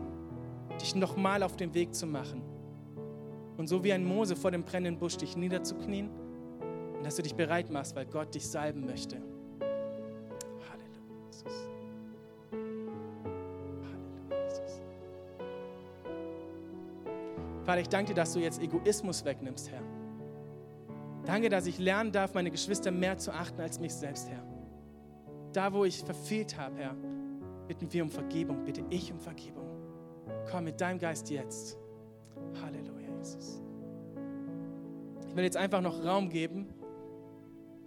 [0.80, 2.42] dich nochmal auf den Weg zu machen
[3.56, 6.10] und so wie ein Mose vor dem brennenden Busch dich niederzuknien
[6.96, 9.20] und dass du dich bereit machst, weil Gott dich salben möchte.
[17.66, 19.82] Vater, ich danke dir, dass du jetzt Egoismus wegnimmst, Herr.
[21.24, 24.46] Danke, dass ich lernen darf, meine Geschwister mehr zu achten als mich selbst, Herr.
[25.52, 26.94] Da, wo ich verfehlt habe, Herr,
[27.66, 29.66] bitten wir um Vergebung, bitte ich um Vergebung.
[30.48, 31.76] Komm mit deinem Geist jetzt.
[32.62, 33.60] Halleluja, Jesus.
[35.26, 36.68] Ich will jetzt einfach noch Raum geben,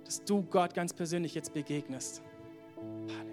[0.03, 2.21] dass du Gott ganz persönlich jetzt begegnest.
[3.07, 3.28] Halleluja.